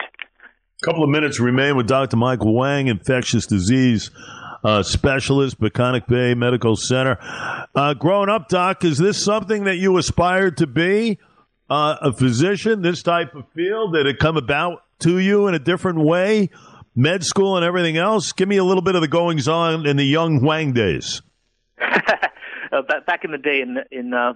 A 0.81 0.87
couple 0.87 1.03
of 1.03 1.11
minutes 1.11 1.41
remain 1.41 1.77
with 1.77 1.89
Dr. 1.89 2.17
Michael 2.17 2.53
Huang, 2.53 2.87
infectious 2.87 3.47
disease 3.47 4.13
uh, 4.63 4.85
specialist, 4.85 5.59
Peconic 5.61 6.07
Bay 6.07 6.35
Medical 6.35 6.77
Center. 6.77 7.19
Uh, 7.75 7.95
growing 7.95 8.29
up, 8.29 8.49
Doc, 8.49 8.85
is 8.85 8.97
this 8.97 9.21
something 9.21 9.65
that 9.65 9.79
you 9.79 9.97
aspired 9.99 10.59
to 10.59 10.69
be? 10.69 11.19
Uh, 11.69 11.97
a 12.01 12.13
physician, 12.13 12.81
this 12.81 13.03
type 13.03 13.35
of 13.35 13.45
field? 13.57 13.95
Did 13.95 14.07
it 14.07 14.21
come 14.21 14.37
about 14.37 14.85
to 15.01 15.19
you 15.19 15.49
in 15.49 15.55
a 15.55 15.59
different 15.59 15.99
way? 15.99 16.49
Med 16.95 17.25
school 17.25 17.57
and 17.57 17.65
everything 17.65 17.97
else? 17.97 18.31
Give 18.31 18.49
me 18.49 18.59
a 18.59 18.65
little 18.65 18.83
bit 18.83 18.95
of 18.95 19.01
the 19.01 19.09
goings 19.09 19.49
on 19.49 19.85
in 19.85 19.97
the 19.97 20.07
young 20.07 20.39
Huang 20.39 20.73
days. 20.75 21.23
Uh, 22.71 22.83
back 23.07 23.25
in 23.25 23.31
the 23.31 23.39
day, 23.39 23.63
in 23.63 23.79
in 23.91 24.13
uh, 24.13 24.35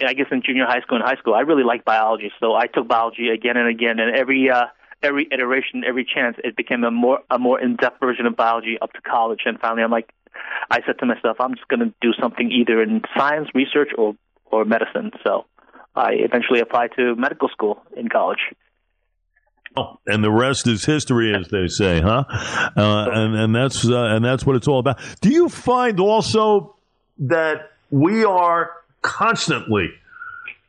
I 0.00 0.14
guess 0.14 0.26
in 0.30 0.42
junior 0.46 0.64
high 0.64 0.80
school 0.82 0.98
and 0.98 1.04
high 1.04 1.16
school, 1.16 1.34
I 1.34 1.40
really 1.40 1.64
liked 1.64 1.84
biology, 1.84 2.30
so 2.38 2.54
I 2.54 2.68
took 2.68 2.86
biology 2.86 3.30
again 3.30 3.56
and 3.56 3.68
again. 3.68 3.98
And 3.98 4.14
every 4.16 4.48
uh, 4.48 4.66
every 5.02 5.28
iteration, 5.30 5.84
every 5.86 6.04
chance, 6.04 6.36
it 6.42 6.56
became 6.56 6.84
a 6.84 6.90
more 6.90 7.20
a 7.30 7.38
more 7.38 7.60
in 7.60 7.76
depth 7.76 8.00
version 8.00 8.26
of 8.26 8.36
biology 8.36 8.78
up 8.80 8.92
to 8.92 9.00
college. 9.00 9.40
And 9.44 9.58
finally, 9.60 9.82
I'm 9.82 9.90
like, 9.90 10.12
I 10.70 10.80
said 10.86 10.98
to 11.00 11.06
myself, 11.06 11.36
I'm 11.40 11.54
just 11.54 11.68
going 11.68 11.80
to 11.80 11.94
do 12.00 12.12
something 12.20 12.50
either 12.50 12.82
in 12.82 13.02
science, 13.16 13.48
research, 13.54 13.90
or 13.96 14.14
or 14.50 14.64
medicine. 14.64 15.12
So 15.24 15.46
I 15.94 16.12
eventually 16.12 16.60
applied 16.60 16.90
to 16.96 17.14
medical 17.16 17.48
school 17.48 17.82
in 17.96 18.08
college. 18.08 18.40
Oh, 19.76 19.98
and 20.06 20.22
the 20.22 20.30
rest 20.30 20.66
is 20.66 20.84
history, 20.84 21.34
as 21.34 21.48
they 21.48 21.66
say, 21.66 22.00
huh? 22.00 22.24
Uh, 22.76 23.06
and 23.10 23.34
and 23.34 23.54
that's 23.54 23.88
uh, 23.88 24.04
and 24.04 24.24
that's 24.24 24.44
what 24.44 24.56
it's 24.56 24.68
all 24.68 24.78
about. 24.78 24.98
Do 25.20 25.30
you 25.30 25.48
find 25.48 25.98
also 25.98 26.76
that 27.18 27.72
we 27.90 28.24
are 28.24 28.70
constantly, 29.00 29.90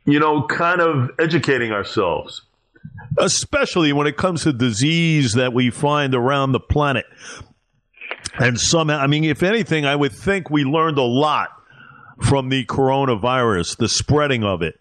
you 0.06 0.20
know, 0.20 0.46
kind 0.46 0.80
of 0.80 1.10
educating 1.18 1.70
ourselves? 1.70 2.42
Especially 3.18 3.92
when 3.92 4.06
it 4.06 4.16
comes 4.16 4.42
to 4.42 4.52
disease 4.52 5.34
that 5.34 5.52
we 5.52 5.70
find 5.70 6.14
around 6.14 6.52
the 6.52 6.60
planet. 6.60 7.06
And 8.38 8.60
somehow, 8.60 8.98
I 8.98 9.06
mean, 9.06 9.24
if 9.24 9.42
anything, 9.42 9.84
I 9.86 9.94
would 9.94 10.12
think 10.12 10.50
we 10.50 10.64
learned 10.64 10.98
a 10.98 11.02
lot 11.02 11.50
from 12.22 12.48
the 12.48 12.64
coronavirus, 12.64 13.76
the 13.76 13.88
spreading 13.88 14.44
of 14.44 14.62
it, 14.62 14.78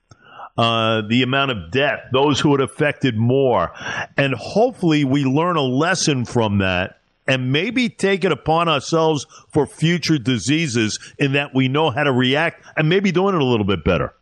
uh, 0.57 1.01
the 1.07 1.23
amount 1.23 1.51
of 1.51 1.71
death, 1.71 1.99
those 2.11 2.39
who 2.39 2.55
it 2.55 2.61
affected 2.61 3.17
more. 3.17 3.71
And 4.17 4.33
hopefully 4.33 5.03
we 5.03 5.23
learn 5.23 5.55
a 5.55 5.61
lesson 5.61 6.25
from 6.25 6.59
that 6.59 6.99
and 7.27 7.51
maybe 7.51 7.89
take 7.89 8.23
it 8.23 8.31
upon 8.31 8.67
ourselves 8.67 9.25
for 9.49 9.65
future 9.65 10.17
diseases 10.17 10.99
in 11.17 11.33
that 11.33 11.53
we 11.53 11.67
know 11.67 11.89
how 11.89 12.03
to 12.03 12.11
react 12.11 12.65
and 12.75 12.89
maybe 12.89 13.11
doing 13.11 13.35
it 13.35 13.41
a 13.41 13.45
little 13.45 13.65
bit 13.65 13.83
better. 13.83 14.13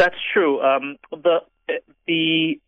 That's 0.00 0.16
true. 0.32 0.62
Um, 0.62 0.96
the 1.10 1.40
the 2.06 2.58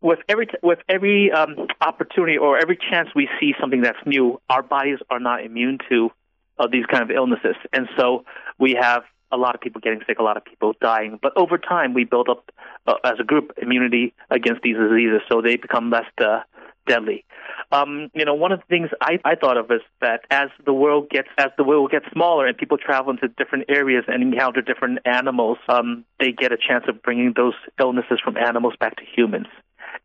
with 0.00 0.20
every 0.26 0.46
with 0.62 0.78
every 0.88 1.30
um, 1.30 1.66
opportunity 1.82 2.38
or 2.38 2.56
every 2.56 2.78
chance 2.78 3.10
we 3.14 3.28
see 3.38 3.52
something 3.60 3.82
that's 3.82 3.98
new, 4.06 4.40
our 4.48 4.62
bodies 4.62 4.96
are 5.10 5.20
not 5.20 5.44
immune 5.44 5.80
to 5.90 6.10
uh, 6.58 6.66
these 6.66 6.86
kind 6.86 7.02
of 7.02 7.10
illnesses, 7.10 7.56
and 7.74 7.90
so 7.98 8.24
we 8.58 8.74
have 8.80 9.02
a 9.30 9.36
lot 9.36 9.54
of 9.54 9.60
people 9.60 9.80
getting 9.80 10.00
sick, 10.06 10.18
a 10.18 10.22
lot 10.22 10.36
of 10.36 10.44
people 10.44 10.74
dying. 10.80 11.18
But 11.20 11.32
over 11.36 11.58
time, 11.58 11.94
we 11.94 12.04
build 12.04 12.28
up 12.28 12.50
uh, 12.86 12.94
as 13.04 13.14
a 13.20 13.24
group 13.24 13.52
immunity 13.60 14.14
against 14.30 14.62
these 14.62 14.76
diseases, 14.76 15.20
so 15.30 15.40
they 15.42 15.56
become 15.56 15.90
less 15.90 16.06
uh, 16.20 16.40
deadly. 16.86 17.24
Um, 17.70 18.10
you 18.14 18.24
know, 18.24 18.34
one 18.34 18.52
of 18.52 18.60
the 18.60 18.66
things 18.66 18.88
I, 19.00 19.18
I 19.24 19.34
thought 19.34 19.58
of 19.58 19.70
is 19.70 19.82
that 20.00 20.22
as 20.30 20.48
the 20.64 20.72
world 20.72 21.10
gets 21.10 21.28
as 21.36 21.48
the 21.58 21.64
world 21.64 21.90
gets 21.90 22.06
smaller 22.12 22.46
and 22.46 22.56
people 22.56 22.78
travel 22.78 23.10
into 23.10 23.28
different 23.28 23.66
areas 23.68 24.04
and 24.08 24.22
encounter 24.22 24.62
different 24.62 25.00
animals, 25.04 25.58
um, 25.68 26.04
they 26.18 26.32
get 26.32 26.52
a 26.52 26.56
chance 26.56 26.84
of 26.88 27.02
bringing 27.02 27.34
those 27.36 27.54
illnesses 27.78 28.20
from 28.24 28.36
animals 28.36 28.74
back 28.80 28.96
to 28.96 29.02
humans. 29.04 29.48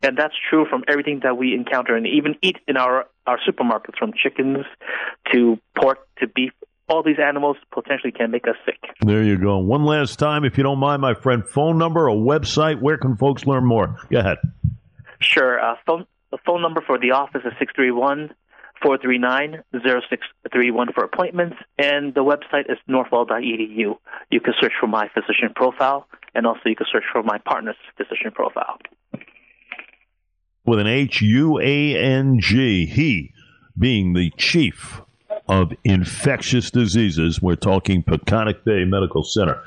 And 0.02 0.18
that's 0.18 0.34
true 0.50 0.66
from 0.70 0.84
everything 0.88 1.22
that 1.24 1.38
we 1.38 1.54
encounter 1.54 1.96
and 1.96 2.06
even 2.06 2.36
eat 2.42 2.58
in 2.68 2.76
our, 2.76 3.06
our 3.26 3.40
supermarkets, 3.48 3.98
from 3.98 4.12
chickens 4.14 4.66
to 5.32 5.58
pork 5.78 6.00
to 6.20 6.28
beef. 6.28 6.52
All 6.94 7.02
these 7.02 7.18
animals 7.18 7.58
potentially 7.72 8.12
can 8.12 8.30
make 8.30 8.48
us 8.48 8.56
sick. 8.68 8.78
There 9.02 9.24
you 9.24 9.40
go. 9.40 9.58
One 9.58 9.84
last 9.84 10.20
time, 10.20 10.46
if 10.46 10.60
you 10.60 10.64
don't 10.64 10.78
mind, 10.78 11.02
my 11.02 11.16
friend, 11.16 11.44
phone 11.44 11.80
number, 11.80 12.08
a 12.08 12.14
website. 12.14 12.80
Where 12.80 13.00
can 13.00 13.18
folks 13.18 13.48
learn 13.48 13.66
more? 13.66 13.98
Go 14.12 14.20
ahead. 14.20 14.38
Sure. 15.20 15.60
Uh, 15.60 15.74
phone 15.88 16.06
the 16.30 16.38
phone 16.46 16.62
number 16.62 16.82
for 16.86 17.00
the 17.00 17.10
office 17.10 17.42
is 17.46 17.54
631 17.58 18.36
439 18.84 19.64
0631 19.72 20.94
for 20.94 21.04
appointments, 21.04 21.56
and 21.80 22.14
the 22.14 22.24
website 22.24 22.72
is 22.72 22.78
northwell.edu. 22.88 23.98
You 24.30 24.40
can 24.40 24.54
search 24.62 24.74
for 24.80 24.86
my 24.86 25.10
physician 25.16 25.50
profile, 25.56 26.08
and 26.36 26.46
also 26.46 26.62
you 26.66 26.76
can 26.76 26.86
search 26.92 27.06
for 27.12 27.24
my 27.24 27.40
partner's 27.40 27.76
physician 27.98 28.30
profile. 28.36 28.78
With 30.64 30.78
an 30.78 30.86
H 30.86 31.24
U 31.24 31.60
A 31.60 31.98
N 31.98 32.38
G, 32.40 32.86
he 32.86 33.34
being 33.80 34.14
the 34.14 34.30
chief 34.38 35.02
of 35.48 35.74
infectious 35.84 36.72
diseases. 36.72 37.42
We're 37.42 37.56
talking 37.56 38.04
Peconic 38.04 38.64
Bay 38.64 38.86
Medical 38.86 39.24
Center. 39.24 39.62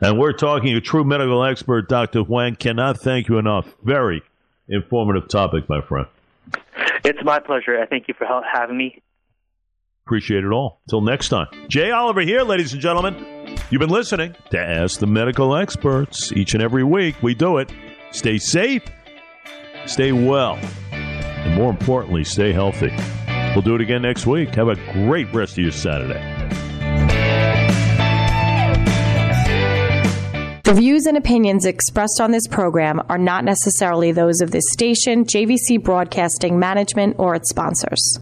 And 0.00 0.18
we're 0.18 0.32
talking 0.32 0.74
a 0.74 0.80
true 0.80 1.04
medical 1.04 1.44
expert, 1.44 1.88
Dr. 1.88 2.22
Huang. 2.22 2.56
Cannot 2.56 3.00
thank 3.00 3.28
you 3.28 3.38
enough. 3.38 3.66
Very 3.82 4.22
informative 4.68 5.28
topic, 5.28 5.68
my 5.68 5.80
friend. 5.82 6.06
It's 7.04 7.22
my 7.22 7.38
pleasure. 7.38 7.80
I 7.80 7.86
thank 7.86 8.08
you 8.08 8.14
for 8.14 8.26
having 8.50 8.76
me. 8.76 9.02
Appreciate 10.06 10.44
it 10.44 10.50
all. 10.50 10.80
Till 10.88 11.02
next 11.02 11.28
time. 11.28 11.46
Jay 11.68 11.90
Oliver 11.90 12.22
here, 12.22 12.42
ladies 12.42 12.72
and 12.72 12.80
gentlemen. 12.80 13.14
You've 13.70 13.80
been 13.80 13.90
listening 13.90 14.34
to 14.50 14.58
Ask 14.58 14.98
the 14.98 15.06
Medical 15.06 15.54
Experts. 15.54 16.32
Each 16.32 16.54
and 16.54 16.62
every 16.62 16.82
week, 16.82 17.22
we 17.22 17.34
do 17.34 17.58
it. 17.58 17.70
Stay 18.10 18.38
safe, 18.38 18.82
stay 19.86 20.10
well, 20.10 20.58
and 20.90 21.54
more 21.54 21.70
importantly, 21.70 22.24
stay 22.24 22.52
healthy. 22.52 22.92
We'll 23.54 23.62
do 23.62 23.74
it 23.74 23.80
again 23.80 24.02
next 24.02 24.26
week. 24.26 24.54
Have 24.54 24.68
a 24.68 24.76
great 24.92 25.32
rest 25.34 25.52
of 25.52 25.58
your 25.58 25.72
Saturday. 25.72 26.20
The 30.70 30.74
views 30.74 31.06
and 31.06 31.16
opinions 31.16 31.66
expressed 31.66 32.20
on 32.20 32.30
this 32.30 32.46
program 32.46 33.00
are 33.08 33.18
not 33.18 33.44
necessarily 33.44 34.12
those 34.12 34.40
of 34.40 34.52
this 34.52 34.62
station, 34.70 35.24
JVC 35.24 35.82
Broadcasting 35.82 36.60
Management, 36.60 37.16
or 37.18 37.34
its 37.34 37.50
sponsors. 37.50 38.18